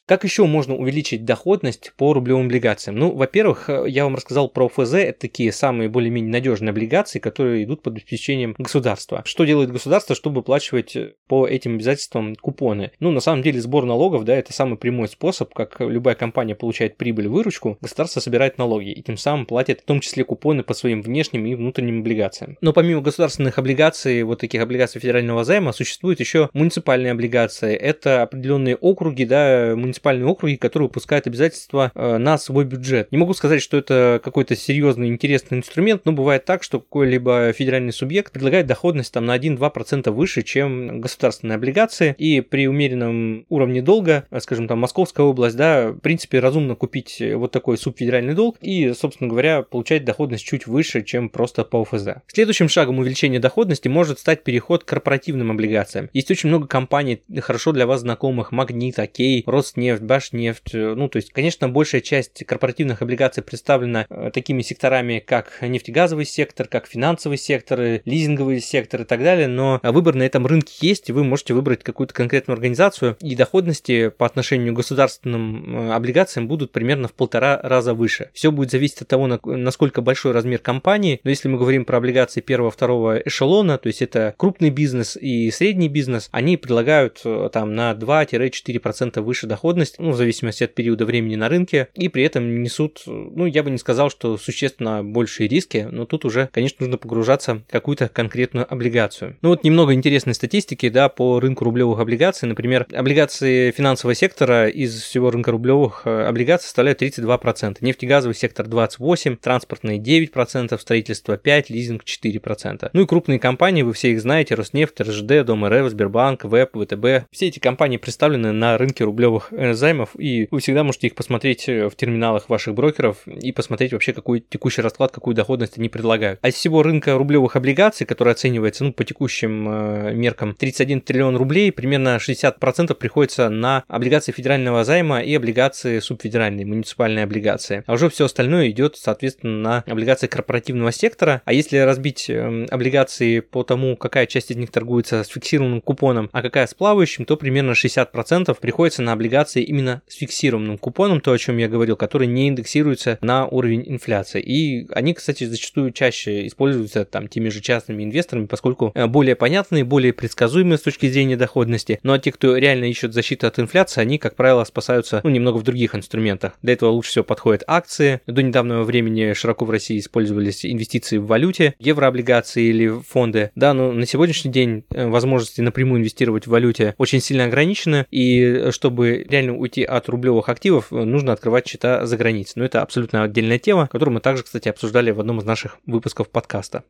Как 0.08 0.24
еще 0.24 0.46
можно 0.46 0.74
увеличить 0.74 1.26
доходность 1.26 1.92
по 1.98 2.14
рублевым 2.14 2.46
облигациям? 2.46 2.96
Ну, 2.96 3.12
во-первых, 3.14 3.70
э, 3.70 3.84
я 3.90 4.06
вам 4.06 4.16
рассказал 4.16 4.48
про 4.48 4.70
ФЗ, 4.70 4.94
это 4.94 5.20
такие 5.20 5.52
самые 5.52 5.90
более-менее 5.90 6.32
надежные 6.32 6.70
облигации, 6.70 7.20
которые 7.20 7.66
идут 7.66 7.82
под 7.82 7.96
обеспечением 7.96 8.56
государства. 8.58 9.22
Что 9.26 9.44
делает 9.44 9.70
государство, 9.70 10.16
чтобы 10.16 10.38
выплачивать 10.38 10.96
э, 10.96 11.16
по 11.28 11.46
этим 11.46 11.76
обязательствам 11.76 12.38
купоны? 12.38 12.92
Ну, 13.02 13.12
на 13.12 13.20
самом 13.20 13.44
деле, 13.44 13.60
сбор 13.60 13.84
налогов, 13.84 14.24
да, 14.24 14.34
это 14.34 14.54
самый 14.54 14.78
прямой 14.78 15.10
способ, 15.10 15.54
как 15.54 15.82
любая 15.82 16.16
компания 16.16 16.56
получает 16.56 16.96
прибыль, 16.96 17.28
выручку, 17.28 17.78
государство 17.82 18.22
собирает 18.22 18.58
налоги 18.58 18.92
и 18.92 19.04
тем 19.04 19.18
самым 19.18 19.46
платит 19.46 19.82
в 19.82 19.84
том 19.84 20.00
числе 20.00 20.24
купоны 20.24 20.64
по 20.64 20.74
своим 20.74 21.02
внешним 21.02 21.46
и 21.46 21.54
внутренним 21.54 22.00
облигациям. 22.00 22.58
Но 22.62 22.72
помимо 22.72 23.02
государственных 23.02 23.58
облигаций, 23.58 24.24
вот 24.24 24.40
таких 24.40 24.62
облигаций 24.62 25.02
федерального 25.02 25.44
займа, 25.44 25.74
существуют 25.74 26.22
еще 26.22 26.50
муниципальные 26.54 27.12
облигации. 27.12 27.76
Это 27.76 28.22
определенные 28.22 28.78
округи, 28.78 29.26
да, 29.26 29.74
муниципальные 29.76 29.97
муниципальные 29.98 30.30
округи, 30.30 30.58
которые 30.58 30.88
выпускают 30.88 31.28
обязательства 31.28 31.92
э, 31.94 32.18
на 32.18 32.38
свой 32.38 32.66
бюджет. 32.66 33.12
Не 33.12 33.18
могу 33.18 33.34
сказать, 33.34 33.62
что 33.62 33.78
это 33.78 34.22
какой-то 34.24 34.56
серьезный 34.56 35.08
интересный 35.08 35.58
инструмент, 35.58 36.04
но 36.06 36.12
бывает 36.12 36.46
так, 36.46 36.64
что 36.64 36.80
какой-либо 36.80 37.52
федеральный 37.54 37.94
субъект 37.94 38.32
предлагает 38.32 38.68
доходность 38.68 39.12
там 39.14 39.26
на 39.26 39.38
1-2% 39.38 40.12
выше, 40.12 40.44
чем 40.44 41.02
государственные 41.02 41.56
облигации, 41.56 42.16
и 42.18 42.42
при 42.42 42.68
умеренном 42.68 43.46
уровне 43.50 43.82
долга, 43.82 44.26
э, 44.30 44.40
скажем 44.40 44.68
там 44.68 44.80
Московская 44.80 45.24
область, 45.24 45.58
да, 45.58 45.90
в 45.90 46.00
принципе 46.00 46.40
разумно 46.40 46.76
купить 46.76 47.22
вот 47.34 47.52
такой 47.52 47.78
субфедеральный 47.78 48.34
долг 48.34 48.58
и, 48.62 48.94
собственно 48.94 49.30
говоря, 49.30 49.64
получать 49.64 50.06
доходность 50.06 50.46
чуть 50.46 50.68
выше, 50.68 51.04
чем 51.04 51.30
просто 51.30 51.64
по 51.64 51.82
ОФЗ. 51.82 52.22
Следующим 52.28 52.70
шагом 52.70 53.00
увеличения 53.00 53.40
доходности 53.40 53.88
может 53.88 54.20
стать 54.20 54.44
переход 54.44 54.84
к 54.84 54.88
корпоративным 54.88 55.52
облигациям. 55.52 56.10
Есть 56.14 56.32
очень 56.32 56.50
много 56.50 56.68
компаний, 56.68 57.22
хорошо 57.40 57.72
для 57.72 57.88
вас 57.88 58.02
знакомых, 58.02 58.52
Магнит, 58.52 59.00
Окей, 59.00 59.44
Роснефть, 59.48 59.87
нефть, 59.88 60.04
Башнефть. 60.04 60.74
Э, 60.74 60.94
ну, 60.96 61.08
то 61.08 61.18
есть, 61.18 61.32
конечно, 61.32 61.70
большая 61.70 62.02
часть 62.02 62.44
корпоративных 62.46 63.02
облигаций 63.02 63.44
представлена 63.44 64.06
э, 64.10 64.32
такими 64.34 64.62
секторами, 64.62 65.24
как 65.26 65.60
нефтегазовый 65.62 66.26
сектор, 66.26 66.68
как 66.68 66.88
финансовый 66.88 67.38
сектор, 67.38 68.02
лизинговый 68.06 68.60
сектор 68.60 69.02
и 69.02 69.06
так 69.06 69.24
далее, 69.24 69.48
но 69.48 69.80
выбор 69.84 70.16
на 70.16 70.24
этом 70.24 70.46
рынке 70.46 70.74
есть, 70.82 71.10
и 71.10 71.14
вы 71.14 71.24
можете 71.24 71.54
выбрать 71.54 71.84
какую-то 71.84 72.14
конкретную 72.14 72.56
организацию, 72.56 73.18
и 73.22 73.36
доходности 73.36 74.10
по 74.10 74.26
отношению 74.26 74.74
к 74.74 74.78
государственным 74.78 75.90
э, 75.90 75.94
облигациям 75.94 76.48
будут 76.48 76.72
примерно 76.72 77.08
в 77.08 77.14
полтора 77.14 77.60
раза 77.64 77.94
выше. 77.94 78.30
Все 78.34 78.52
будет 78.52 78.72
зависеть 78.72 79.02
от 79.02 79.08
того, 79.08 79.28
насколько 79.28 80.02
большой 80.02 80.34
размер 80.34 80.60
компании, 80.60 81.20
но 81.24 81.30
если 81.30 81.48
мы 81.48 81.58
говорим 81.58 81.86
про 81.86 81.98
облигации 81.98 82.42
первого-второго 82.42 83.20
эшелона, 83.20 83.78
то 83.78 83.88
есть 83.88 84.02
это 84.02 84.34
крупный 84.38 84.70
бизнес 84.70 85.18
и 85.18 85.50
средний 85.52 85.90
бизнес, 85.90 86.30
они 86.32 86.58
предлагают 86.58 87.22
там 87.52 87.76
на 87.76 87.94
2-4% 87.94 89.22
выше 89.22 89.48
доходности 89.48 89.77
доходность, 89.78 90.00
ну, 90.00 90.12
в 90.12 90.16
зависимости 90.16 90.64
от 90.64 90.74
периода 90.74 91.06
времени 91.06 91.36
на 91.36 91.50
рынке, 91.50 91.90
и 91.94 92.10
при 92.10 92.24
этом 92.24 92.64
несут, 92.64 93.04
ну, 93.06 93.46
я 93.46 93.64
бы 93.64 93.70
не 93.70 93.78
сказал, 93.78 94.10
что 94.10 94.38
существенно 94.38 95.04
большие 95.04 95.48
риски, 95.48 95.88
но 95.92 96.06
тут 96.06 96.26
уже, 96.26 96.50
конечно, 96.52 96.78
нужно 96.80 96.98
погружаться 96.98 97.56
в 97.56 97.72
какую-то 97.72 98.10
конкретную 98.10 98.72
облигацию. 98.72 99.38
Ну, 99.42 99.50
вот 99.50 99.64
немного 99.64 99.94
интересной 99.94 100.34
статистики, 100.34 100.90
да, 100.90 101.10
по 101.10 101.40
рынку 101.40 101.64
рублевых 101.66 102.00
облигаций. 102.00 102.48
Например, 102.48 102.88
облигации 102.94 103.72
финансового 103.72 104.16
сектора 104.16 104.68
из 104.68 105.02
всего 105.02 105.30
рынка 105.30 105.52
рублевых 105.52 106.02
э, 106.06 106.26
облигаций 106.26 106.66
составляют 106.66 107.02
32%, 107.02 107.78
нефтегазовый 107.82 108.36
сектор 108.36 108.66
28%, 108.66 109.38
транспортные 109.38 110.00
9%, 110.00 110.80
строительство 110.80 111.38
5%, 111.38 111.66
лизинг 111.70 112.04
4%. 112.04 112.90
Ну 112.94 113.02
и 113.02 113.06
крупные 113.06 113.40
компании, 113.40 113.84
вы 113.84 113.94
все 113.94 114.12
их 114.12 114.22
знаете, 114.22 114.56
Роснефть, 114.56 115.02
РЖД, 115.02 115.46
Дом 115.46 115.66
РФ, 115.66 115.90
Сбербанк, 115.90 116.46
ВЭП, 116.46 116.78
ВТБ. 116.78 117.30
Все 117.32 117.48
эти 117.48 117.60
компании 117.60 117.98
представлены 117.98 118.52
на 118.52 118.78
рынке 118.78 119.04
рублевых 119.04 119.52
займов, 119.74 120.10
и 120.18 120.48
вы 120.52 120.60
всегда 120.60 120.84
можете 120.84 121.08
их 121.08 121.16
посмотреть 121.16 121.68
э, 121.70 121.90
в 121.90 121.96
терминалах 121.96 122.50
ваших 122.50 122.74
брокеров 122.74 123.28
и 123.28 123.52
посмотреть 123.52 123.94
вообще, 123.94 124.14
какой 124.14 124.40
текущий 124.40 124.82
расклад, 124.82 125.12
какую 125.12 125.36
доходность 125.36 125.78
они 125.78 125.90
предлагают. 125.90 126.40
А 126.42 126.50
из 126.50 126.56
всего 126.56 126.84
рынка 126.84 127.18
рублевых 127.18 127.56
облигаций, 127.56 128.06
который 128.06 128.34
оценивается 128.34 128.84
ну, 128.84 128.94
по 128.94 129.04
текущим 129.04 129.68
э, 129.70 130.14
меркам 130.14 130.54
31 130.54 131.02
триллион 131.02 131.38
рублей, 131.38 131.72
примерно 131.72 132.18
60% 132.18 132.94
приходится 132.96 133.50
на 133.50 133.84
облигации 133.88 134.32
федерального 134.32 134.84
займа 134.84 135.22
и 135.22 135.34
облигации 135.36 136.00
субфедеральные, 136.00 136.66
муниципальные 136.66 137.24
облигации. 137.24 137.84
А 137.86 137.94
уже 137.94 138.10
все 138.10 138.26
остальное 138.26 138.70
идет, 138.70 138.98
соответственно, 138.98 139.58
на 139.58 139.84
облигации 139.88 140.28
корпоративного 140.28 140.92
сектора. 140.92 141.42
А 141.46 141.54
если 141.54 141.78
разбить 141.78 142.30
э, 142.30 142.66
облигации 142.70 143.40
по 143.40 143.64
тому, 143.64 143.96
какая 143.98 144.26
часть 144.26 144.52
из 144.52 144.58
них 144.58 144.72
торгуется 144.72 145.24
с 145.24 145.28
фиксированным 145.28 145.82
купоном, 145.82 146.30
а 146.32 146.42
какая 146.42 146.68
с 146.68 146.74
плавающим, 146.74 147.26
то 147.26 147.38
примерно 147.38 147.72
60% 147.72 148.58
приходится 148.60 149.02
на 149.02 149.14
облигации 149.14 149.47
облигации 149.48 149.64
именно 149.64 150.02
с 150.08 150.16
фиксированным 150.16 150.78
купоном, 150.78 151.22
то, 151.22 151.32
о 151.32 151.38
чем 151.38 151.58
я 151.58 151.68
говорил, 151.68 151.96
который 151.96 152.28
не 152.28 152.50
индексируется 152.50 153.18
на 153.22 153.48
уровень 153.48 153.84
инфляции. 153.86 154.42
И 154.42 154.88
они, 154.92 155.14
кстати, 155.14 155.46
зачастую 155.46 155.92
чаще 155.92 156.48
используются 156.48 157.06
там 157.06 157.28
теми 157.28 157.50
же 157.50 157.62
частными 157.62 158.04
инвесторами, 158.04 158.46
поскольку 158.46 158.92
э, 158.94 159.08
более 159.08 159.36
понятные, 159.36 159.84
более 159.84 160.14
предсказуемые 160.14 160.78
с 160.78 160.82
точки 160.82 161.10
зрения 161.10 161.38
доходности. 161.38 162.00
Ну 162.04 162.14
а 162.14 162.20
те, 162.20 162.32
кто 162.32 162.58
реально 162.58 162.86
ищут 162.86 163.14
защиту 163.14 163.48
от 163.48 163.60
инфляции, 163.60 164.02
они, 164.02 164.18
как 164.18 164.36
правило, 164.36 164.64
спасаются 164.64 165.22
ну, 165.24 165.30
немного 165.30 165.58
в 165.58 165.64
других 165.64 165.96
инструментах. 165.96 166.54
Для 166.62 166.74
этого 166.74 166.90
лучше 166.90 167.12
всего 167.12 167.24
подходят 167.24 167.64
акции. 167.68 168.22
До 168.28 168.42
недавнего 168.42 168.84
времени 168.84 169.34
широко 169.34 169.66
в 169.66 169.70
России 169.70 170.00
использовались 170.00 170.66
инвестиции 170.66 171.18
в 171.18 171.28
валюте, 171.28 171.76
еврооблигации 171.80 172.66
или 172.66 173.02
фонды. 173.08 173.52
Да, 173.56 173.74
но 173.74 173.92
на 173.92 174.06
сегодняшний 174.06 174.52
день 174.52 174.84
э, 174.92 175.08
возможности 175.08 175.62
напрямую 175.62 176.00
инвестировать 176.00 176.48
в 176.48 176.50
валюте 176.50 176.96
очень 176.98 177.22
сильно 177.22 177.46
ограничены, 177.46 178.06
и 178.12 178.42
э, 178.42 178.72
чтобы 178.72 179.26
реально 179.38 179.58
уйти 179.58 179.84
от 179.84 180.10
рублевых 180.10 180.50
активов, 180.50 180.92
нужно 180.92 181.34
открывать 181.34 181.68
счета 181.68 182.06
за 182.06 182.18
границей. 182.18 182.54
Но 182.56 182.66
это 182.66 182.82
абсолютно 182.82 183.24
отдельная 183.24 183.60
тема, 183.60 183.88
которую 183.88 184.16
мы 184.16 184.22
также, 184.22 184.44
кстати, 184.44 184.68
обсуждали 184.70 185.12
в 185.12 185.20
одном 185.20 185.40
из 185.40 185.46
наших 185.46 185.78
выпусков 185.86 186.30
подкаста. 186.30 186.84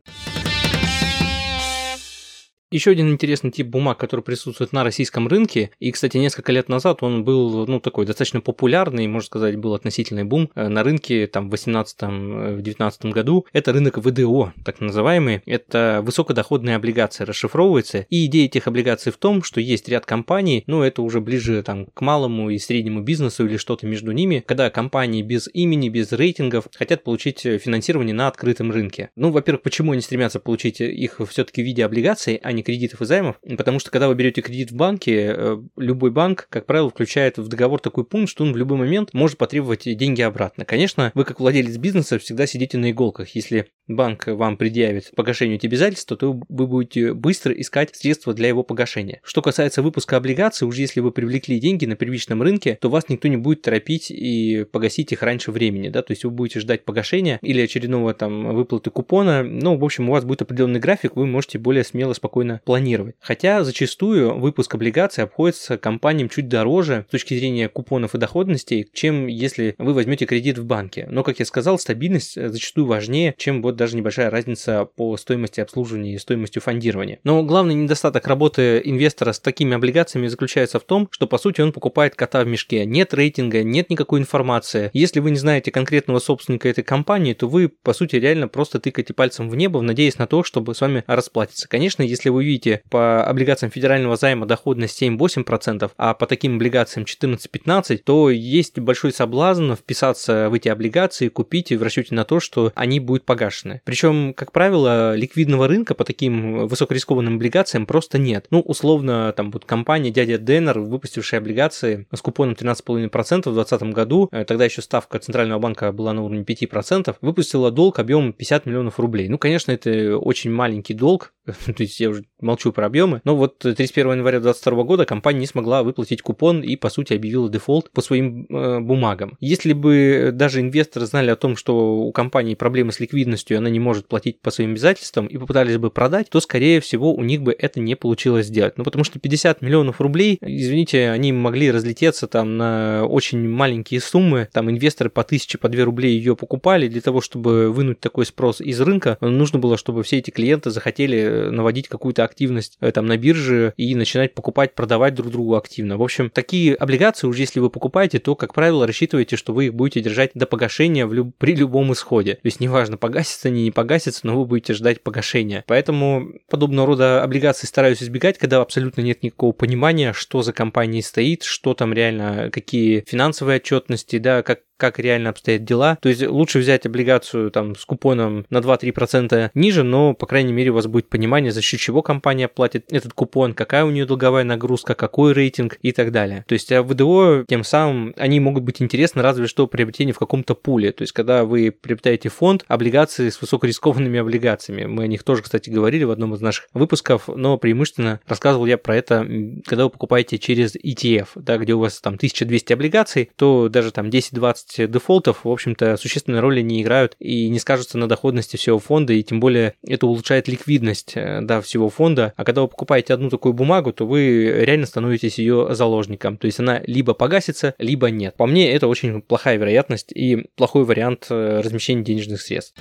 Еще 2.70 2.90
один 2.90 3.10
интересный 3.10 3.50
тип 3.50 3.68
бумаг, 3.68 3.96
который 3.96 4.20
присутствует 4.20 4.74
на 4.74 4.84
российском 4.84 5.26
рынке, 5.26 5.70
и, 5.78 5.90
кстати, 5.90 6.18
несколько 6.18 6.52
лет 6.52 6.68
назад 6.68 7.02
он 7.02 7.24
был, 7.24 7.66
ну, 7.66 7.80
такой 7.80 8.04
достаточно 8.04 8.42
популярный, 8.42 9.06
можно 9.06 9.26
сказать, 9.26 9.56
был 9.56 9.72
относительный 9.72 10.24
бум 10.24 10.50
э, 10.54 10.68
на 10.68 10.82
рынке 10.82 11.26
там 11.28 11.48
в 11.48 11.54
18-19 11.54 12.92
э, 13.00 13.08
году. 13.10 13.46
Это 13.54 13.72
рынок 13.72 13.96
ВДО, 13.96 14.52
так 14.66 14.82
называемый. 14.82 15.40
Это 15.46 16.02
высокодоходные 16.04 16.76
облигации 16.76 17.24
расшифровывается. 17.24 18.04
И 18.10 18.26
идея 18.26 18.44
этих 18.44 18.66
облигаций 18.66 19.12
в 19.12 19.16
том, 19.16 19.42
что 19.42 19.62
есть 19.62 19.88
ряд 19.88 20.04
компаний, 20.04 20.64
ну, 20.66 20.82
это 20.82 21.00
уже 21.00 21.22
ближе 21.22 21.62
там 21.62 21.86
к 21.86 22.02
малому 22.02 22.50
и 22.50 22.58
среднему 22.58 23.00
бизнесу 23.00 23.46
или 23.46 23.56
что-то 23.56 23.86
между 23.86 24.12
ними, 24.12 24.44
когда 24.46 24.68
компании 24.68 25.22
без 25.22 25.48
имени, 25.54 25.88
без 25.88 26.12
рейтингов 26.12 26.68
хотят 26.74 27.02
получить 27.02 27.40
финансирование 27.40 28.14
на 28.14 28.28
открытом 28.28 28.70
рынке. 28.70 29.08
Ну, 29.16 29.30
во-первых, 29.30 29.62
почему 29.62 29.92
они 29.92 30.02
стремятся 30.02 30.38
получить 30.38 30.82
их 30.82 31.18
все-таки 31.30 31.62
в 31.62 31.64
виде 31.64 31.82
облигаций, 31.82 32.38
а 32.42 32.57
не 32.58 32.62
кредитов 32.62 33.00
и 33.00 33.04
займов, 33.06 33.40
потому 33.56 33.78
что 33.78 33.90
когда 33.90 34.08
вы 34.08 34.14
берете 34.14 34.42
кредит 34.42 34.70
в 34.70 34.76
банке, 34.76 35.32
э, 35.34 35.56
любой 35.76 36.10
банк, 36.10 36.46
как 36.50 36.66
правило, 36.66 36.90
включает 36.90 37.38
в 37.38 37.48
договор 37.48 37.80
такой 37.80 38.04
пункт, 38.04 38.30
что 38.30 38.44
он 38.44 38.52
в 38.52 38.56
любой 38.56 38.78
момент 38.78 39.14
может 39.14 39.38
потребовать 39.38 39.84
деньги 39.84 40.22
обратно. 40.22 40.64
Конечно, 40.64 41.12
вы 41.14 41.24
как 41.24 41.40
владелец 41.40 41.76
бизнеса 41.76 42.18
всегда 42.18 42.46
сидите 42.46 42.78
на 42.78 42.90
иголках. 42.90 43.30
Если 43.30 43.68
банк 43.86 44.26
вам 44.26 44.56
предъявит 44.56 45.10
погашению 45.16 45.56
эти 45.56 45.66
обязательства, 45.66 46.16
то 46.16 46.40
вы 46.48 46.66
будете 46.66 47.14
быстро 47.14 47.52
искать 47.52 47.94
средства 47.96 48.34
для 48.34 48.48
его 48.48 48.62
погашения. 48.62 49.20
Что 49.24 49.42
касается 49.42 49.82
выпуска 49.82 50.16
облигаций, 50.16 50.68
уже 50.68 50.82
если 50.82 51.00
вы 51.00 51.10
привлекли 51.10 51.58
деньги 51.58 51.86
на 51.86 51.96
первичном 51.96 52.42
рынке, 52.42 52.78
то 52.80 52.90
вас 52.90 53.08
никто 53.08 53.28
не 53.28 53.36
будет 53.36 53.62
торопить 53.62 54.10
и 54.10 54.64
погасить 54.64 55.12
их 55.12 55.22
раньше 55.22 55.52
времени, 55.52 55.88
да, 55.88 56.02
то 56.02 56.12
есть 56.12 56.24
вы 56.24 56.30
будете 56.30 56.60
ждать 56.60 56.84
погашения 56.84 57.38
или 57.42 57.60
очередного 57.60 58.14
там 58.14 58.54
выплаты 58.54 58.90
купона, 58.90 59.42
ну, 59.42 59.76
в 59.76 59.84
общем, 59.84 60.08
у 60.08 60.12
вас 60.12 60.24
будет 60.24 60.42
определенный 60.42 60.80
график, 60.80 61.16
вы 61.16 61.26
можете 61.26 61.58
более 61.58 61.84
смело, 61.84 62.12
спокойно 62.12 62.47
спокойно 62.48 62.60
планировать. 62.64 63.16
Хотя 63.20 63.64
зачастую 63.64 64.38
выпуск 64.38 64.74
облигаций 64.74 65.24
обходится 65.24 65.78
компаниям 65.78 66.28
чуть 66.28 66.48
дороже 66.48 67.04
с 67.08 67.10
точки 67.10 67.34
зрения 67.34 67.68
купонов 67.68 68.14
и 68.14 68.18
доходностей, 68.18 68.88
чем 68.92 69.26
если 69.26 69.74
вы 69.78 69.94
возьмете 69.94 70.26
кредит 70.26 70.58
в 70.58 70.64
банке. 70.64 71.06
Но, 71.10 71.22
как 71.22 71.38
я 71.38 71.44
сказал, 71.44 71.78
стабильность 71.78 72.36
э, 72.36 72.48
зачастую 72.48 72.86
важнее, 72.86 73.34
чем 73.36 73.62
вот 73.62 73.76
даже 73.76 73.96
небольшая 73.96 74.30
разница 74.30 74.84
по 74.84 75.16
стоимости 75.16 75.60
обслуживания 75.60 76.14
и 76.14 76.18
стоимостью 76.18 76.62
фондирования. 76.62 77.18
Но 77.24 77.42
главный 77.42 77.74
недостаток 77.74 78.26
работы 78.26 78.80
инвестора 78.84 79.32
с 79.32 79.40
такими 79.40 79.74
облигациями 79.74 80.28
заключается 80.28 80.78
в 80.78 80.84
том, 80.84 81.08
что 81.10 81.26
по 81.26 81.38
сути 81.38 81.60
он 81.60 81.72
покупает 81.72 82.14
кота 82.14 82.44
в 82.44 82.46
мешке. 82.46 82.84
Нет 82.84 83.14
рейтинга, 83.14 83.62
нет 83.62 83.90
никакой 83.90 84.20
информации. 84.20 84.90
Если 84.92 85.20
вы 85.20 85.30
не 85.30 85.38
знаете 85.38 85.70
конкретного 85.70 86.18
собственника 86.18 86.68
этой 86.68 86.84
компании, 86.84 87.34
то 87.34 87.48
вы 87.48 87.68
по 87.68 87.92
сути 87.92 88.16
реально 88.16 88.48
просто 88.48 88.78
тыкаете 88.78 89.14
пальцем 89.14 89.48
в 89.50 89.56
небо, 89.56 89.80
надеясь 89.80 90.18
на 90.18 90.26
то, 90.26 90.42
чтобы 90.44 90.74
с 90.74 90.80
вами 90.80 91.04
расплатиться. 91.06 91.68
Конечно, 91.68 92.02
если 92.02 92.28
вы 92.28 92.37
вы 92.38 92.44
видите 92.44 92.82
по 92.88 93.24
облигациям 93.24 93.72
федерального 93.72 94.16
займа 94.16 94.46
доходность 94.46 95.02
7-8%, 95.02 95.90
а 95.96 96.14
по 96.14 96.26
таким 96.26 96.56
облигациям 96.56 97.04
14-15%, 97.04 97.98
то 97.98 98.30
есть 98.30 98.78
большой 98.78 99.12
соблазн 99.12 99.72
вписаться 99.74 100.48
в 100.48 100.54
эти 100.54 100.68
облигации, 100.68 101.28
купить 101.28 101.72
и 101.72 101.76
в 101.76 101.82
расчете 101.82 102.14
на 102.14 102.24
то, 102.24 102.38
что 102.38 102.72
они 102.74 103.00
будут 103.00 103.24
погашены. 103.24 103.82
Причем, 103.84 104.34
как 104.34 104.52
правило, 104.52 105.16
ликвидного 105.16 105.66
рынка 105.66 105.94
по 105.94 106.04
таким 106.04 106.68
высокорискованным 106.68 107.36
облигациям 107.36 107.86
просто 107.86 108.18
нет. 108.18 108.46
Ну, 108.50 108.60
условно, 108.60 109.32
там 109.36 109.50
вот 109.50 109.64
компания 109.64 110.10
дядя 110.10 110.38
Деннер, 110.38 110.78
выпустившая 110.78 111.40
облигации 111.40 112.06
с 112.14 112.20
купоном 112.22 112.54
13,5% 112.54 113.50
в 113.50 113.54
2020 113.54 113.82
году, 113.94 114.28
э, 114.30 114.44
тогда 114.44 114.64
еще 114.64 114.80
ставка 114.82 115.18
Центрального 115.18 115.58
банка 115.58 115.90
была 115.90 116.12
на 116.12 116.22
уровне 116.22 116.44
5%, 116.44 117.16
выпустила 117.20 117.72
долг 117.72 117.98
объемом 117.98 118.32
50 118.32 118.66
миллионов 118.66 119.00
рублей. 119.00 119.28
Ну, 119.28 119.38
конечно, 119.38 119.72
это 119.72 120.16
очень 120.16 120.52
маленький 120.52 120.94
долг, 120.94 121.32
то 121.66 121.82
есть 121.82 121.98
я 122.00 122.10
уже 122.10 122.24
молчу 122.40 122.72
про 122.72 122.86
объемы, 122.86 123.20
но 123.24 123.36
вот 123.36 123.58
31 123.58 124.12
января 124.12 124.40
2022 124.40 124.84
года 124.84 125.04
компания 125.04 125.40
не 125.40 125.46
смогла 125.46 125.82
выплатить 125.82 126.22
купон 126.22 126.62
и, 126.62 126.76
по 126.76 126.90
сути, 126.90 127.14
объявила 127.14 127.48
дефолт 127.48 127.90
по 127.90 128.00
своим 128.00 128.46
э, 128.48 128.80
бумагам. 128.80 129.36
Если 129.40 129.72
бы 129.72 130.30
даже 130.32 130.60
инвесторы 130.60 131.06
знали 131.06 131.30
о 131.30 131.36
том, 131.36 131.56
что 131.56 131.98
у 132.00 132.12
компании 132.12 132.54
проблемы 132.54 132.92
с 132.92 133.00
ликвидностью, 133.00 133.56
и 133.56 133.58
она 133.58 133.70
не 133.70 133.80
может 133.80 134.08
платить 134.08 134.40
по 134.40 134.50
своим 134.50 134.72
обязательствам, 134.72 135.26
и 135.26 135.38
попытались 135.38 135.78
бы 135.78 135.90
продать, 135.90 136.30
то, 136.30 136.40
скорее 136.40 136.80
всего, 136.80 137.14
у 137.14 137.22
них 137.22 137.42
бы 137.42 137.54
это 137.56 137.80
не 137.80 137.94
получилось 137.94 138.46
сделать. 138.46 138.78
Ну, 138.78 138.84
потому 138.84 139.04
что 139.04 139.18
50 139.18 139.62
миллионов 139.62 140.00
рублей, 140.00 140.38
извините, 140.40 141.10
они 141.10 141.32
могли 141.32 141.70
разлететься 141.70 142.26
там 142.26 142.56
на 142.56 143.06
очень 143.06 143.48
маленькие 143.48 144.00
суммы, 144.00 144.48
там 144.52 144.70
инвесторы 144.70 145.10
по 145.10 145.22
1000, 145.22 145.58
по 145.58 145.68
2 145.68 145.84
рублей 145.84 146.16
ее 146.16 146.36
покупали, 146.36 146.88
для 146.88 147.00
того, 147.00 147.20
чтобы 147.20 147.70
вынуть 147.70 148.00
такой 148.00 148.26
спрос 148.26 148.60
из 148.60 148.80
рынка, 148.80 149.18
нужно 149.20 149.58
было, 149.58 149.76
чтобы 149.76 150.02
все 150.02 150.18
эти 150.18 150.30
клиенты 150.30 150.70
захотели 150.70 151.37
наводить 151.50 151.88
какую-то 151.88 152.24
активность 152.24 152.76
э, 152.80 152.92
там 152.92 153.06
на 153.06 153.16
бирже 153.16 153.72
и 153.76 153.94
начинать 153.94 154.34
покупать, 154.34 154.74
продавать 154.74 155.14
друг 155.14 155.30
другу 155.30 155.56
активно. 155.56 155.96
В 155.96 156.02
общем, 156.02 156.30
такие 156.30 156.74
облигации 156.74 157.26
уже 157.26 157.42
если 157.42 157.60
вы 157.60 157.70
покупаете, 157.70 158.18
то, 158.18 158.34
как 158.34 158.54
правило, 158.54 158.86
рассчитывайте, 158.86 159.36
что 159.36 159.52
вы 159.52 159.66
их 159.66 159.74
будете 159.74 160.00
держать 160.00 160.30
до 160.34 160.46
погашения 160.46 161.06
в 161.06 161.12
люб... 161.12 161.34
при 161.38 161.54
любом 161.54 161.92
исходе. 161.92 162.34
То 162.34 162.46
есть 162.46 162.60
неважно, 162.60 162.96
погасится 162.96 163.48
они, 163.48 163.64
не 163.64 163.70
погасится, 163.70 164.26
но 164.26 164.38
вы 164.38 164.44
будете 164.44 164.74
ждать 164.74 165.02
погашения. 165.02 165.64
Поэтому 165.66 166.28
подобного 166.50 166.86
рода 166.86 167.22
облигации 167.22 167.66
стараюсь 167.66 168.02
избегать, 168.02 168.38
когда 168.38 168.60
абсолютно 168.60 169.00
нет 169.00 169.22
никакого 169.22 169.52
понимания, 169.52 170.12
что 170.12 170.42
за 170.42 170.52
компанией 170.52 171.02
стоит, 171.02 171.42
что 171.42 171.74
там 171.74 171.92
реально, 171.92 172.50
какие 172.52 173.04
финансовые 173.06 173.56
отчетности, 173.56 174.18
да, 174.18 174.42
как 174.42 174.60
как 174.78 174.98
реально 174.98 175.30
обстоят 175.30 175.64
дела. 175.64 175.98
То 176.00 176.08
есть 176.08 176.26
лучше 176.26 176.60
взять 176.60 176.86
облигацию 176.86 177.50
там 177.50 177.74
с 177.74 177.84
купоном 177.84 178.46
на 178.48 178.58
2-3% 178.58 179.50
ниже, 179.54 179.82
но, 179.82 180.14
по 180.14 180.26
крайней 180.26 180.52
мере, 180.52 180.70
у 180.70 180.74
вас 180.74 180.86
будет 180.86 181.08
понимание, 181.08 181.27
за 181.50 181.62
счет 181.62 181.80
чего 181.80 182.02
компания 182.02 182.48
платит 182.48 182.92
этот 182.92 183.12
купон, 183.12 183.54
какая 183.54 183.84
у 183.84 183.90
нее 183.90 184.06
долговая 184.06 184.44
нагрузка, 184.44 184.94
какой 184.94 185.32
рейтинг 185.32 185.78
и 185.82 185.92
так 185.92 186.12
далее. 186.12 186.44
То 186.48 186.54
есть 186.54 186.72
а 186.72 186.82
ВДО 186.82 187.44
тем 187.48 187.64
самым 187.64 188.14
они 188.16 188.40
могут 188.40 188.64
быть 188.64 188.82
интересны 188.82 189.22
разве 189.22 189.46
что 189.46 189.66
приобретение 189.66 190.12
в 190.12 190.18
каком-то 190.18 190.54
пуле. 190.54 190.92
То 190.92 191.02
есть 191.02 191.12
когда 191.12 191.44
вы 191.44 191.70
приобретаете 191.70 192.28
фонд, 192.28 192.64
облигации 192.68 193.28
с 193.28 193.40
высокорискованными 193.40 194.18
облигациями. 194.18 194.84
Мы 194.84 195.04
о 195.04 195.06
них 195.06 195.22
тоже, 195.22 195.42
кстати, 195.42 195.70
говорили 195.70 196.04
в 196.04 196.10
одном 196.10 196.34
из 196.34 196.40
наших 196.40 196.68
выпусков, 196.72 197.28
но 197.28 197.58
преимущественно 197.58 198.20
рассказывал 198.26 198.66
я 198.66 198.78
про 198.78 198.96
это, 198.96 199.26
когда 199.66 199.84
вы 199.84 199.90
покупаете 199.90 200.38
через 200.38 200.76
ETF, 200.76 201.28
да, 201.36 201.58
где 201.58 201.74
у 201.74 201.80
вас 201.80 202.00
там 202.00 202.14
1200 202.14 202.72
облигаций, 202.72 203.30
то 203.36 203.68
даже 203.68 203.90
там 203.90 204.08
10-20 204.08 204.86
дефолтов, 204.86 205.44
в 205.44 205.48
общем-то, 205.48 205.96
существенной 205.96 206.40
роли 206.40 206.60
не 206.60 206.82
играют 206.82 207.16
и 207.18 207.48
не 207.48 207.58
скажутся 207.58 207.98
на 207.98 208.08
доходности 208.08 208.56
всего 208.56 208.78
фонда, 208.78 209.12
и 209.12 209.22
тем 209.22 209.40
более 209.40 209.74
это 209.86 210.06
улучшает 210.06 210.48
ликвидность 210.48 211.14
да, 211.42 211.60
всего 211.60 211.88
фонда. 211.88 212.32
А 212.36 212.44
когда 212.44 212.62
вы 212.62 212.68
покупаете 212.68 213.14
одну 213.14 213.30
такую 213.30 213.52
бумагу, 213.52 213.92
то 213.92 214.06
вы 214.06 214.64
реально 214.64 214.86
становитесь 214.86 215.38
ее 215.38 215.68
заложником. 215.74 216.36
То 216.36 216.46
есть 216.46 216.60
она 216.60 216.80
либо 216.86 217.14
погасится, 217.14 217.74
либо 217.78 218.10
нет. 218.10 218.34
По 218.36 218.46
мне, 218.46 218.72
это 218.72 218.86
очень 218.86 219.20
плохая 219.22 219.56
вероятность 219.56 220.12
и 220.12 220.48
плохой 220.56 220.84
вариант 220.84 221.26
э, 221.30 221.60
размещения 221.60 222.02
денежных 222.02 222.40
средств. 222.40 222.74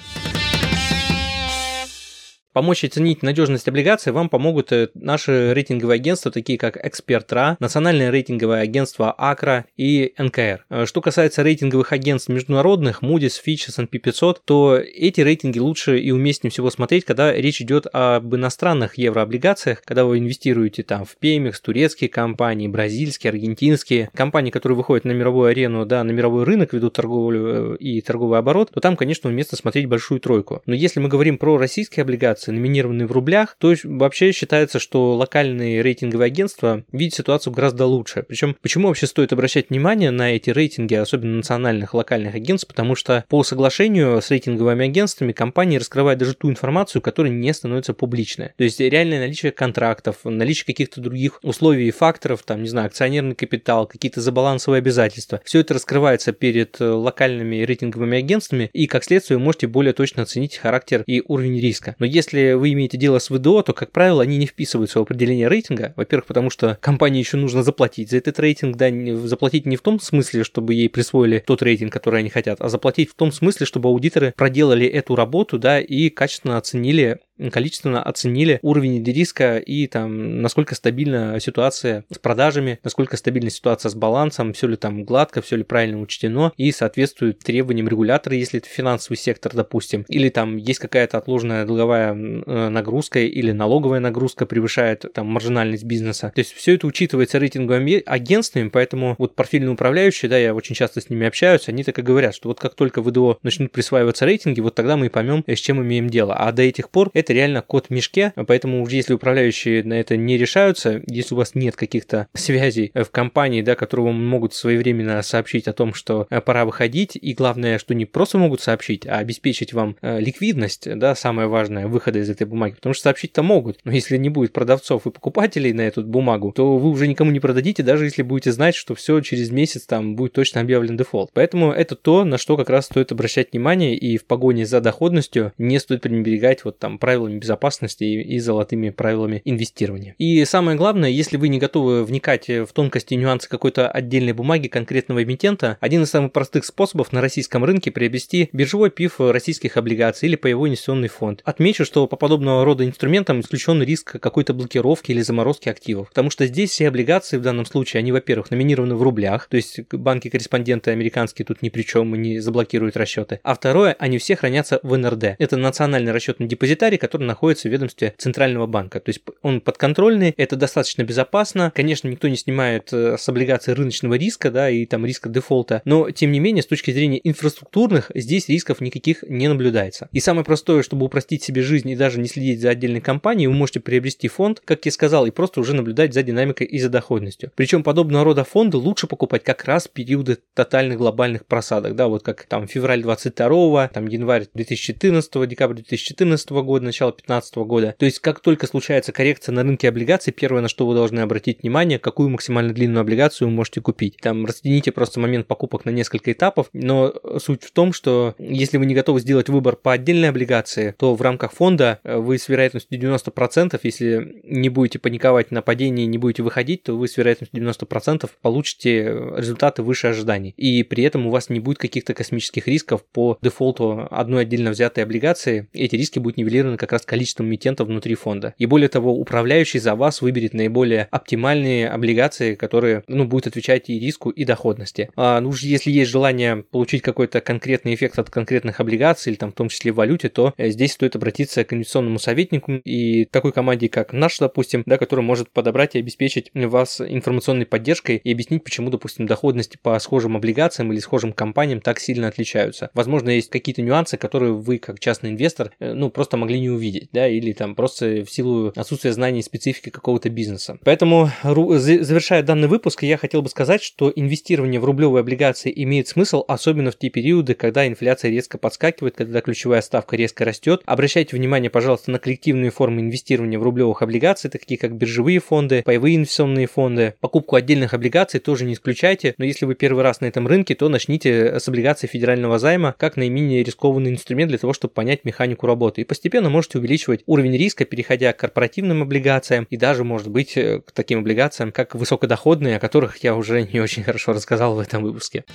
Помочь 2.57 2.83
оценить 2.83 3.21
надежность 3.21 3.67
облигаций 3.67 4.11
вам 4.11 4.29
помогут 4.29 4.71
э, 4.71 4.89
наши 4.95 5.53
рейтинговые 5.53 5.97
агентства, 5.97 6.31
такие 6.31 6.57
как 6.57 6.75
Экспертра, 6.83 7.55
Национальное 7.59 8.09
рейтинговое 8.09 8.61
агентство 8.61 9.13
Акра 9.15 9.65
и 9.77 10.15
НКР. 10.17 10.65
Э, 10.67 10.85
что 10.87 11.01
касается 11.01 11.43
рейтинговых 11.43 11.93
агентств 11.93 12.29
международных, 12.29 13.03
Moody's, 13.03 13.35
Fitch, 13.45 13.69
S&P 13.69 13.99
500, 13.99 14.41
то 14.43 14.75
эти 14.75 15.21
рейтинги 15.21 15.59
лучше 15.59 15.99
и 15.99 16.09
уместнее 16.09 16.49
всего 16.49 16.71
смотреть, 16.71 17.05
когда 17.05 17.31
речь 17.31 17.61
идет 17.61 17.85
об 17.93 18.33
иностранных 18.35 18.97
еврооблигациях, 18.97 19.83
когда 19.83 20.05
вы 20.05 20.17
инвестируете 20.17 20.81
там 20.81 21.05
в 21.05 21.15
Pemex, 21.21 21.57
турецкие 21.61 22.09
компании, 22.09 22.67
бразильские, 22.67 23.29
аргентинские, 23.29 24.09
компании, 24.15 24.49
которые 24.49 24.77
выходят 24.77 25.05
на 25.05 25.11
мировую 25.11 25.49
арену, 25.49 25.85
да, 25.85 26.03
на 26.03 26.09
мировой 26.09 26.43
рынок, 26.43 26.73
ведут 26.73 26.93
торговлю 26.93 27.75
э, 27.75 27.77
и 27.77 28.01
торговый 28.01 28.39
оборот, 28.39 28.71
то 28.73 28.79
там, 28.79 28.95
конечно, 28.95 29.29
уместно 29.29 29.59
смотреть 29.59 29.85
большую 29.85 30.19
тройку. 30.19 30.63
Но 30.65 30.73
если 30.73 30.99
мы 30.99 31.07
говорим 31.07 31.37
про 31.37 31.59
российские 31.59 32.01
облигации, 32.01 32.46
облигации 32.47 32.51
номинированы 32.51 33.07
в 33.07 33.11
рублях, 33.11 33.55
то 33.59 33.73
вообще 33.83 34.31
считается, 34.31 34.79
что 34.79 35.15
локальные 35.15 35.81
рейтинговые 35.81 36.27
агентства 36.27 36.83
видят 36.91 37.15
ситуацию 37.15 37.53
гораздо 37.53 37.85
лучше. 37.85 38.23
Причем, 38.27 38.55
почему 38.61 38.87
вообще 38.87 39.07
стоит 39.07 39.33
обращать 39.33 39.69
внимание 39.69 40.11
на 40.11 40.35
эти 40.35 40.49
рейтинги, 40.49 40.95
особенно 40.95 41.37
национальных 41.37 41.93
локальных 41.93 42.35
агентств, 42.35 42.67
потому 42.67 42.95
что 42.95 43.25
по 43.29 43.43
соглашению 43.43 44.21
с 44.21 44.29
рейтинговыми 44.31 44.85
агентствами 44.85 45.31
компании 45.31 45.77
раскрывают 45.77 46.19
даже 46.19 46.33
ту 46.33 46.49
информацию, 46.49 47.01
которая 47.01 47.31
не 47.31 47.53
становится 47.53 47.93
публичной. 47.93 48.51
То 48.57 48.63
есть 48.63 48.79
реальное 48.79 49.19
наличие 49.19 49.51
контрактов, 49.51 50.17
наличие 50.23 50.65
каких-то 50.65 51.01
других 51.01 51.39
условий 51.43 51.87
и 51.87 51.91
факторов, 51.91 52.43
там, 52.43 52.63
не 52.63 52.69
знаю, 52.69 52.87
акционерный 52.87 53.35
капитал, 53.35 53.87
какие-то 53.87 54.21
забалансовые 54.21 54.79
обязательства. 54.79 55.41
Все 55.43 55.59
это 55.59 55.73
раскрывается 55.73 56.31
перед 56.31 56.79
локальными 56.79 57.57
рейтинговыми 57.57 58.17
агентствами, 58.17 58.69
и 58.73 58.87
как 58.87 59.03
следствие 59.03 59.37
вы 59.37 59.43
можете 59.43 59.67
более 59.67 59.93
точно 59.93 60.23
оценить 60.23 60.57
характер 60.57 61.03
и 61.05 61.21
уровень 61.27 61.59
риска. 61.59 61.95
Но 61.99 62.05
если 62.05 62.36
вы 62.37 62.73
имеете 62.73 62.97
дело 62.97 63.19
с 63.19 63.29
ВДО, 63.29 63.61
то, 63.61 63.73
как 63.73 63.91
правило, 63.91 64.23
они 64.23 64.37
не 64.37 64.45
вписываются 64.45 64.99
в 64.99 65.03
определение 65.03 65.47
рейтинга. 65.47 65.93
Во-первых, 65.95 66.27
потому 66.27 66.49
что 66.49 66.77
компании 66.81 67.19
еще 67.19 67.37
нужно 67.37 67.63
заплатить 67.63 68.09
за 68.09 68.17
этот 68.17 68.39
рейтинг, 68.39 68.75
да, 68.75 68.89
заплатить 69.27 69.65
не 69.65 69.75
в 69.75 69.81
том 69.81 69.99
смысле, 69.99 70.43
чтобы 70.43 70.73
ей 70.73 70.89
присвоили 70.89 71.43
тот 71.45 71.61
рейтинг, 71.61 71.91
который 71.91 72.19
они 72.19 72.29
хотят, 72.29 72.61
а 72.61 72.69
заплатить 72.69 73.11
в 73.11 73.15
том 73.15 73.31
смысле, 73.31 73.65
чтобы 73.65 73.89
аудиторы 73.89 74.33
проделали 74.35 74.85
эту 74.85 75.15
работу, 75.15 75.57
да, 75.57 75.79
и 75.79 76.09
качественно 76.09 76.57
оценили 76.57 77.19
количественно 77.51 78.01
оценили 78.01 78.59
уровень 78.61 79.03
риска 79.03 79.57
и 79.57 79.87
там 79.87 80.41
насколько 80.41 80.75
стабильна 80.75 81.39
ситуация 81.39 82.05
с 82.11 82.17
продажами, 82.17 82.79
насколько 82.83 83.17
стабильна 83.17 83.49
ситуация 83.49 83.89
с 83.89 83.95
балансом, 83.95 84.53
все 84.53 84.67
ли 84.67 84.75
там 84.75 85.03
гладко, 85.03 85.41
все 85.41 85.55
ли 85.55 85.63
правильно 85.63 85.99
учтено 85.99 86.51
и 86.57 86.71
соответствует 86.71 87.39
требованиям 87.39 87.87
регулятора, 87.87 88.35
если 88.35 88.59
это 88.59 88.69
финансовый 88.69 89.17
сектор, 89.17 89.53
допустим, 89.53 90.05
или 90.07 90.29
там 90.29 90.57
есть 90.57 90.79
какая-то 90.79 91.17
отложенная 91.17 91.65
долговая 91.65 92.13
э, 92.13 92.69
нагрузка 92.69 93.19
или 93.19 93.51
налоговая 93.51 93.99
нагрузка 93.99 94.45
превышает 94.45 95.05
там 95.13 95.27
маржинальность 95.27 95.83
бизнеса. 95.83 96.31
То 96.33 96.39
есть 96.39 96.53
все 96.53 96.75
это 96.75 96.87
учитывается 96.87 97.39
рейтинговыми 97.39 98.03
агентствами, 98.05 98.69
поэтому 98.69 99.15
вот 99.17 99.35
портфельные 99.35 99.71
управляющие, 99.71 100.29
да, 100.29 100.37
я 100.37 100.53
очень 100.53 100.75
часто 100.75 101.01
с 101.01 101.09
ними 101.09 101.27
общаюсь, 101.27 101.67
они 101.67 101.83
так 101.83 101.97
и 101.99 102.01
говорят, 102.01 102.35
что 102.35 102.49
вот 102.49 102.59
как 102.59 102.75
только 102.75 103.01
ВДО 103.01 103.37
начнут 103.43 103.71
присваиваться 103.71 104.25
рейтинги, 104.25 104.61
вот 104.61 104.75
тогда 104.75 104.97
мы 104.97 105.07
и 105.07 105.09
поймем, 105.09 105.43
с 105.47 105.59
чем 105.59 105.81
имеем 105.81 106.09
дело. 106.09 106.35
А 106.35 106.51
до 106.51 106.61
этих 106.61 106.89
пор 106.89 107.09
это 107.13 107.26
это 107.27 107.33
реально 107.33 107.61
код 107.61 107.87
в 107.87 107.89
мешке, 107.89 108.31
поэтому 108.47 108.81
уже 108.81 108.95
если 108.95 109.13
управляющие 109.13 109.83
на 109.83 109.95
это 109.95 110.15
не 110.15 110.37
решаются, 110.37 111.01
если 111.07 111.35
у 111.35 111.37
вас 111.37 111.55
нет 111.55 111.75
каких-то 111.75 112.27
связей 112.33 112.91
в 112.93 113.09
компании, 113.11 113.61
да, 113.61 113.75
которые 113.75 114.05
вам 114.05 114.25
могут 114.25 114.53
своевременно 114.53 115.21
сообщить 115.23 115.67
о 115.67 115.73
том, 115.73 115.93
что 115.93 116.25
э, 116.29 116.39
пора 116.39 116.63
выходить, 116.63 117.17
и 117.21 117.33
главное, 117.33 117.79
что 117.79 117.93
не 117.93 118.05
просто 118.05 118.37
могут 118.37 118.61
сообщить, 118.61 119.05
а 119.05 119.17
обеспечить 119.17 119.73
вам 119.73 119.97
э, 120.01 120.21
ликвидность, 120.21 120.87
да, 120.97 121.15
самое 121.15 121.49
важное, 121.49 121.87
выхода 121.87 122.19
из 122.19 122.29
этой 122.29 122.47
бумаги, 122.47 122.75
потому 122.75 122.93
что 122.93 123.03
сообщить-то 123.03 123.43
могут, 123.43 123.79
но 123.83 123.91
если 123.91 124.15
не 124.15 124.29
будет 124.29 124.53
продавцов 124.53 125.05
и 125.05 125.11
покупателей 125.11 125.73
на 125.73 125.81
эту 125.81 126.03
бумагу, 126.03 126.53
то 126.55 126.77
вы 126.77 126.89
уже 126.89 127.07
никому 127.07 127.31
не 127.31 127.41
продадите, 127.41 127.83
даже 127.83 128.05
если 128.05 128.21
будете 128.21 128.53
знать, 128.53 128.75
что 128.75 128.95
все 128.95 129.19
через 129.19 129.51
месяц 129.51 129.85
там 129.85 130.15
будет 130.15 130.31
точно 130.31 130.61
объявлен 130.61 130.95
дефолт. 130.95 131.31
Поэтому 131.33 131.73
это 131.73 131.97
то, 131.97 132.23
на 132.23 132.37
что 132.37 132.55
как 132.55 132.69
раз 132.69 132.85
стоит 132.85 133.11
обращать 133.11 133.51
внимание, 133.51 133.97
и 133.97 134.17
в 134.17 134.25
погоне 134.25 134.65
за 134.65 134.79
доходностью 134.79 135.51
не 135.57 135.77
стоит 135.79 136.03
пренебрегать 136.03 136.63
вот 136.63 136.79
там 136.79 136.97
правила 136.97 137.16
правилами 137.17 137.39
безопасности 137.39 138.03
и 138.03 138.39
золотыми 138.39 138.91
правилами 138.91 139.41
инвестирования. 139.43 140.13
И 140.19 140.45
самое 140.45 140.77
главное, 140.77 141.09
если 141.09 141.37
вы 141.37 141.47
не 141.47 141.57
готовы 141.57 142.03
вникать 142.03 142.47
в 142.47 142.67
тонкости 142.73 143.15
и 143.15 143.17
нюансы 143.17 143.49
какой-то 143.49 143.89
отдельной 143.89 144.33
бумаги 144.33 144.67
конкретного 144.67 145.23
эмитента, 145.23 145.77
один 145.79 146.03
из 146.03 146.11
самых 146.11 146.31
простых 146.31 146.63
способов 146.63 147.11
на 147.11 147.21
российском 147.21 147.63
рынке 147.63 147.89
приобрести 147.89 148.49
биржевой 148.53 148.91
пиф 148.91 149.19
российских 149.19 149.77
облигаций 149.77 150.29
или 150.29 150.35
паевой 150.35 150.69
инвестиционный 150.69 151.07
фонд. 151.07 151.41
Отмечу, 151.43 151.85
что 151.85 152.05
по 152.07 152.15
подобного 152.15 152.63
рода 152.63 152.85
инструментам 152.85 153.39
исключен 153.39 153.81
риск 153.81 154.19
какой-то 154.19 154.53
блокировки 154.53 155.11
или 155.11 155.21
заморозки 155.21 155.69
активов, 155.69 156.09
потому 156.09 156.29
что 156.29 156.45
здесь 156.45 156.69
все 156.69 156.87
облигации 156.87 157.37
в 157.37 157.41
данном 157.41 157.65
случае, 157.65 157.99
они, 157.99 158.11
во-первых, 158.11 158.51
номинированы 158.51 158.93
в 158.95 159.01
рублях, 159.01 159.47
то 159.47 159.57
есть 159.57 159.79
банки-корреспонденты 159.91 160.91
американские 160.91 161.45
тут 161.45 161.63
ни 161.63 161.69
при 161.69 161.81
чем 161.81 162.13
и 162.13 162.17
не 162.19 162.39
заблокируют 162.39 162.95
расчеты, 162.95 163.39
а 163.41 163.55
второе, 163.55 163.95
они 163.97 164.19
все 164.19 164.35
хранятся 164.35 164.79
в 164.83 164.95
НРД. 164.95 165.35
Это 165.39 165.57
национальный 165.57 166.11
расчетный 166.11 166.47
депозитарий, 166.47 166.99
который 167.07 167.25
находится 167.25 167.69
в 167.69 167.71
ведомстве 167.71 168.13
Центрального 168.17 168.67
банка. 168.67 168.99
То 168.99 169.09
есть 169.09 169.21
он 169.41 169.61
подконтрольный, 169.61 170.33
это 170.35 170.57
достаточно 170.57 171.03
безопасно. 171.03 171.71
Конечно, 171.73 172.09
никто 172.09 172.27
не 172.27 172.35
снимает 172.35 172.91
э, 172.91 173.15
с 173.17 173.29
облигаций 173.29 173.73
рыночного 173.73 174.15
риска, 174.15 174.51
да, 174.51 174.69
и 174.69 174.85
там 174.85 175.05
риска 175.05 175.29
дефолта, 175.29 175.81
но 175.85 176.11
тем 176.11 176.33
не 176.33 176.41
менее, 176.41 176.63
с 176.63 176.67
точки 176.67 176.91
зрения 176.91 177.19
инфраструктурных, 177.23 178.11
здесь 178.13 178.49
рисков 178.49 178.81
никаких 178.81 179.23
не 179.23 179.47
наблюдается. 179.47 180.09
И 180.11 180.19
самое 180.19 180.43
простое, 180.43 180.83
чтобы 180.83 181.05
упростить 181.05 181.43
себе 181.43 181.61
жизнь 181.61 181.89
и 181.89 181.95
даже 181.95 182.19
не 182.19 182.27
следить 182.27 182.59
за 182.59 182.71
отдельной 182.71 183.01
компанией, 183.01 183.47
вы 183.47 183.53
можете 183.53 183.79
приобрести 183.79 184.27
фонд, 184.27 184.61
как 184.65 184.85
я 184.85 184.91
сказал, 184.91 185.25
и 185.25 185.31
просто 185.31 185.61
уже 185.61 185.73
наблюдать 185.73 186.13
за 186.13 186.23
динамикой 186.23 186.67
и 186.67 186.77
за 186.77 186.89
доходностью. 186.89 187.51
Причем 187.55 187.83
подобного 187.83 188.25
рода 188.25 188.43
фонды 188.43 188.75
лучше 188.75 189.07
покупать 189.07 189.45
как 189.45 189.63
раз 189.63 189.87
в 189.87 189.91
периоды 189.91 190.39
тотальных 190.53 190.97
глобальных 190.97 191.45
просадок, 191.45 191.95
да, 191.95 192.09
вот 192.09 192.23
как 192.23 192.43
там 192.43 192.67
февраль 192.67 193.01
22 193.01 193.87
там 193.87 194.07
январь 194.07 194.47
2014 194.53 195.47
декабрь 195.47 195.75
2014 195.75 196.49
года, 196.49 196.85
начало 196.97 197.11
2015 197.11 197.55
года. 197.57 197.95
То 197.97 198.05
есть, 198.05 198.19
как 198.19 198.39
только 198.39 198.65
случается 198.65 199.11
коррекция 199.11 199.53
на 199.53 199.63
рынке 199.63 199.89
облигаций, 199.89 200.33
первое, 200.33 200.61
на 200.61 200.67
что 200.67 200.87
вы 200.87 200.95
должны 200.95 201.19
обратить 201.19 201.61
внимание, 201.61 201.99
какую 201.99 202.29
максимально 202.29 202.73
длинную 202.73 203.01
облигацию 203.01 203.47
вы 203.47 203.53
можете 203.53 203.81
купить. 203.81 204.17
Там 204.21 204.45
растяните 204.45 204.91
просто 204.91 205.19
момент 205.19 205.47
покупок 205.47 205.85
на 205.85 205.91
несколько 205.91 206.31
этапов, 206.31 206.69
но 206.73 207.13
суть 207.37 207.63
в 207.63 207.71
том, 207.71 207.93
что 207.93 208.35
если 208.39 208.77
вы 208.77 208.85
не 208.85 208.95
готовы 208.95 209.19
сделать 209.19 209.49
выбор 209.49 209.75
по 209.75 209.93
отдельной 209.93 210.29
облигации, 210.29 210.95
то 210.97 211.13
в 211.13 211.21
рамках 211.21 211.53
фонда 211.53 211.99
э, 212.03 212.17
вы 212.17 212.37
с 212.37 212.49
вероятностью 212.49 212.99
90%, 212.99 213.79
если 213.83 214.41
не 214.43 214.69
будете 214.69 214.99
паниковать 214.99 215.51
на 215.51 215.61
падении, 215.61 216.05
не 216.05 216.17
будете 216.17 216.43
выходить, 216.43 216.83
то 216.83 216.97
вы 216.97 217.07
с 217.07 217.17
вероятностью 217.17 217.61
90% 217.61 218.29
получите 218.41 219.03
результаты 219.35 219.83
выше 219.83 220.07
ожиданий. 220.07 220.53
И 220.57 220.83
при 220.83 221.03
этом 221.03 221.27
у 221.27 221.29
вас 221.29 221.49
не 221.49 221.59
будет 221.59 221.77
каких-то 221.77 222.13
космических 222.13 222.67
рисков 222.67 223.03
по 223.05 223.37
дефолту 223.41 224.07
одной 224.09 224.43
отдельно 224.43 224.71
взятой 224.71 225.03
облигации. 225.03 225.67
Эти 225.73 225.95
риски 225.95 226.19
будут 226.19 226.37
нивелированы 226.37 226.77
как 226.77 226.86
раз 226.91 227.03
количеством 227.03 227.47
эмитентов 227.47 227.87
внутри 227.87 228.15
фонда. 228.15 228.53
И 228.57 228.65
более 228.65 228.89
того, 228.89 229.13
управляющий 229.13 229.79
за 229.79 229.95
вас 229.95 230.21
выберет 230.21 230.53
наиболее 230.53 231.07
оптимальные 231.11 231.89
облигации, 231.89 232.55
которые 232.55 233.03
ну, 233.07 233.25
будут 233.25 233.47
отвечать 233.47 233.89
и 233.89 233.99
риску, 233.99 234.29
и 234.29 234.45
доходности. 234.45 235.09
А, 235.15 235.39
ну, 235.41 235.51
если 235.53 235.91
есть 235.91 236.11
желание 236.11 236.57
получить 236.57 237.01
какой-то 237.01 237.41
конкретный 237.41 237.93
эффект 237.95 238.19
от 238.19 238.29
конкретных 238.29 238.79
облигаций, 238.79 239.31
или 239.31 239.37
там 239.37 239.51
в 239.51 239.55
том 239.55 239.69
числе 239.69 239.91
в 239.91 239.95
валюте, 239.95 240.29
то 240.29 240.53
э, 240.57 240.69
здесь 240.69 240.93
стоит 240.93 241.15
обратиться 241.15 241.63
к 241.63 241.73
инвестиционному 241.73 242.19
советнику 242.19 242.73
и 242.83 243.25
такой 243.25 243.51
команде, 243.51 243.89
как 243.89 244.13
наш, 244.13 244.37
допустим, 244.39 244.83
да, 244.85 244.97
который 244.97 245.21
может 245.21 245.51
подобрать 245.51 245.95
и 245.95 245.99
обеспечить 245.99 246.51
вас 246.53 247.01
информационной 247.01 247.65
поддержкой 247.65 248.17
и 248.17 248.31
объяснить, 248.31 248.63
почему, 248.63 248.89
допустим, 248.89 249.25
доходности 249.25 249.77
по 249.81 249.97
схожим 249.99 250.35
облигациям 250.35 250.91
или 250.91 250.99
схожим 250.99 251.33
компаниям 251.33 251.81
так 251.81 251.99
сильно 251.99 252.27
отличаются. 252.27 252.89
Возможно, 252.93 253.29
есть 253.29 253.49
какие-то 253.49 253.81
нюансы, 253.81 254.17
которые 254.17 254.53
вы, 254.53 254.77
как 254.77 254.99
частный 254.99 255.31
инвестор, 255.31 255.71
э, 255.79 255.93
ну, 255.93 256.09
просто 256.09 256.37
могли 256.37 256.59
не 256.59 256.66
увидеть 256.69 256.87
увидеть, 256.87 257.09
да, 257.11 257.27
или 257.27 257.53
там 257.53 257.75
просто 257.75 258.23
в 258.25 258.31
силу 258.31 258.71
отсутствия 258.75 259.13
знаний 259.13 259.41
специфики 259.41 259.89
какого-то 259.89 260.29
бизнеса. 260.29 260.77
Поэтому, 260.83 261.29
завершая 261.43 262.43
данный 262.43 262.67
выпуск, 262.67 263.03
я 263.03 263.17
хотел 263.17 263.41
бы 263.41 263.49
сказать, 263.49 263.81
что 263.81 264.11
инвестирование 264.15 264.79
в 264.79 264.85
рублевые 264.85 265.21
облигации 265.21 265.71
имеет 265.83 266.07
смысл, 266.07 266.43
особенно 266.47 266.91
в 266.91 266.97
те 266.97 267.09
периоды, 267.09 267.53
когда 267.53 267.87
инфляция 267.87 268.31
резко 268.31 268.57
подскакивает, 268.57 269.15
когда 269.15 269.41
ключевая 269.41 269.81
ставка 269.81 270.15
резко 270.15 270.45
растет. 270.45 270.81
Обращайте 270.85 271.35
внимание, 271.35 271.69
пожалуйста, 271.69 272.11
на 272.11 272.19
коллективные 272.19 272.71
формы 272.71 273.01
инвестирования 273.01 273.59
в 273.59 273.63
рублевых 273.63 274.01
облигаций, 274.01 274.49
такие 274.49 274.77
как 274.77 274.95
биржевые 274.95 275.39
фонды, 275.39 275.83
паевые 275.83 276.15
инвестиционные 276.15 276.67
фонды. 276.67 277.15
Покупку 277.19 277.55
отдельных 277.55 277.93
облигаций 277.93 278.39
тоже 278.39 278.65
не 278.65 278.73
исключайте, 278.73 279.35
но 279.37 279.45
если 279.45 279.65
вы 279.65 279.75
первый 279.75 280.03
раз 280.03 280.21
на 280.21 280.25
этом 280.25 280.47
рынке, 280.47 280.75
то 280.75 280.89
начните 280.89 281.59
с 281.59 281.67
облигаций 281.67 282.07
федерального 282.07 282.59
займа 282.59 282.95
как 282.97 283.17
наименее 283.17 283.63
рискованный 283.63 284.11
инструмент 284.11 284.49
для 284.49 284.57
того, 284.57 284.73
чтобы 284.73 284.93
понять 284.93 285.25
механику 285.25 285.67
работы. 285.67 286.01
И 286.01 286.03
постепенно 286.03 286.49
можете 286.57 286.79
увеличивать 286.79 287.21
уровень 287.27 287.55
риска, 287.55 287.85
переходя 287.85 288.33
к 288.33 288.39
корпоративным 288.39 289.03
облигациям 289.03 289.67
и 289.69 289.77
даже, 289.77 290.03
может 290.03 290.29
быть, 290.29 290.57
э, 290.57 290.81
к 290.81 290.91
таким 290.91 291.19
облигациям, 291.19 291.71
как 291.71 291.93
высокодоходные, 291.93 292.77
о 292.77 292.79
которых 292.79 293.17
я 293.17 293.35
уже 293.35 293.61
не 293.73 293.79
очень 293.79 294.03
хорошо 294.03 294.33
рассказал 294.33 294.73
в 294.73 294.79
этом 294.79 295.03
выпуске. 295.03 295.45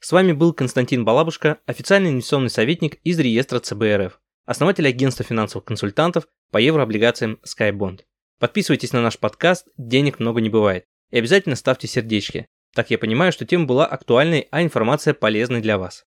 С 0.00 0.10
вами 0.10 0.32
был 0.32 0.54
Константин 0.54 1.04
Балабушка, 1.04 1.58
официальный 1.66 2.10
инвестиционный 2.10 2.48
советник 2.48 2.94
из 3.04 3.18
реестра 3.18 3.58
ЦБРФ, 3.58 4.18
основатель 4.46 4.88
агентства 4.88 5.22
финансовых 5.22 5.66
консультантов 5.66 6.26
по 6.50 6.56
еврооблигациям 6.56 7.38
SkyBond. 7.44 8.00
Подписывайтесь 8.38 8.94
на 8.94 9.02
наш 9.02 9.18
подкаст 9.18 9.68
«Денег 9.76 10.18
много 10.18 10.40
не 10.40 10.48
бывает» 10.48 10.86
и 11.10 11.18
обязательно 11.18 11.56
ставьте 11.56 11.88
сердечки. 11.88 12.46
Так 12.74 12.90
я 12.90 12.96
понимаю, 12.96 13.32
что 13.32 13.44
тема 13.44 13.66
была 13.66 13.84
актуальной, 13.84 14.48
а 14.50 14.62
информация 14.62 15.12
полезной 15.12 15.60
для 15.60 15.76
вас. 15.76 16.06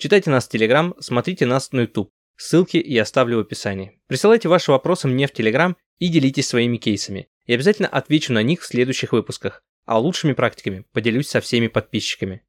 Читайте 0.00 0.30
нас 0.30 0.46
в 0.46 0.50
Телеграм, 0.50 0.94
смотрите 1.00 1.44
нас 1.44 1.72
на 1.72 1.80
YouTube. 1.80 2.12
Ссылки 2.36 2.76
я 2.76 3.02
оставлю 3.02 3.38
в 3.38 3.40
описании. 3.40 4.00
Присылайте 4.06 4.48
ваши 4.48 4.70
вопросы 4.70 5.08
мне 5.08 5.26
в 5.26 5.32
Телеграм 5.32 5.76
и 5.98 6.06
делитесь 6.06 6.46
своими 6.46 6.76
кейсами. 6.76 7.26
Я 7.46 7.56
обязательно 7.56 7.88
отвечу 7.88 8.32
на 8.32 8.44
них 8.44 8.62
в 8.62 8.66
следующих 8.66 9.10
выпусках, 9.10 9.64
а 9.86 9.98
лучшими 9.98 10.34
практиками 10.34 10.84
поделюсь 10.92 11.28
со 11.28 11.40
всеми 11.40 11.66
подписчиками. 11.66 12.42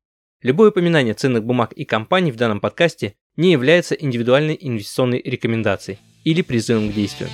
Любое 0.43 0.69
упоминание 0.69 1.15
ценных 1.15 1.43
бумаг 1.43 1.73
и 1.73 1.85
компаний 1.85 2.31
в 2.31 2.35
данном 2.35 2.59
подкасте 2.59 3.15
не 3.35 3.51
является 3.51 3.95
индивидуальной 3.95 4.55
инвестиционной 4.61 5.19
рекомендацией 5.19 5.97
или 6.25 6.43
призывом 6.43 6.91
к 6.91 6.93
действию. 6.93 7.31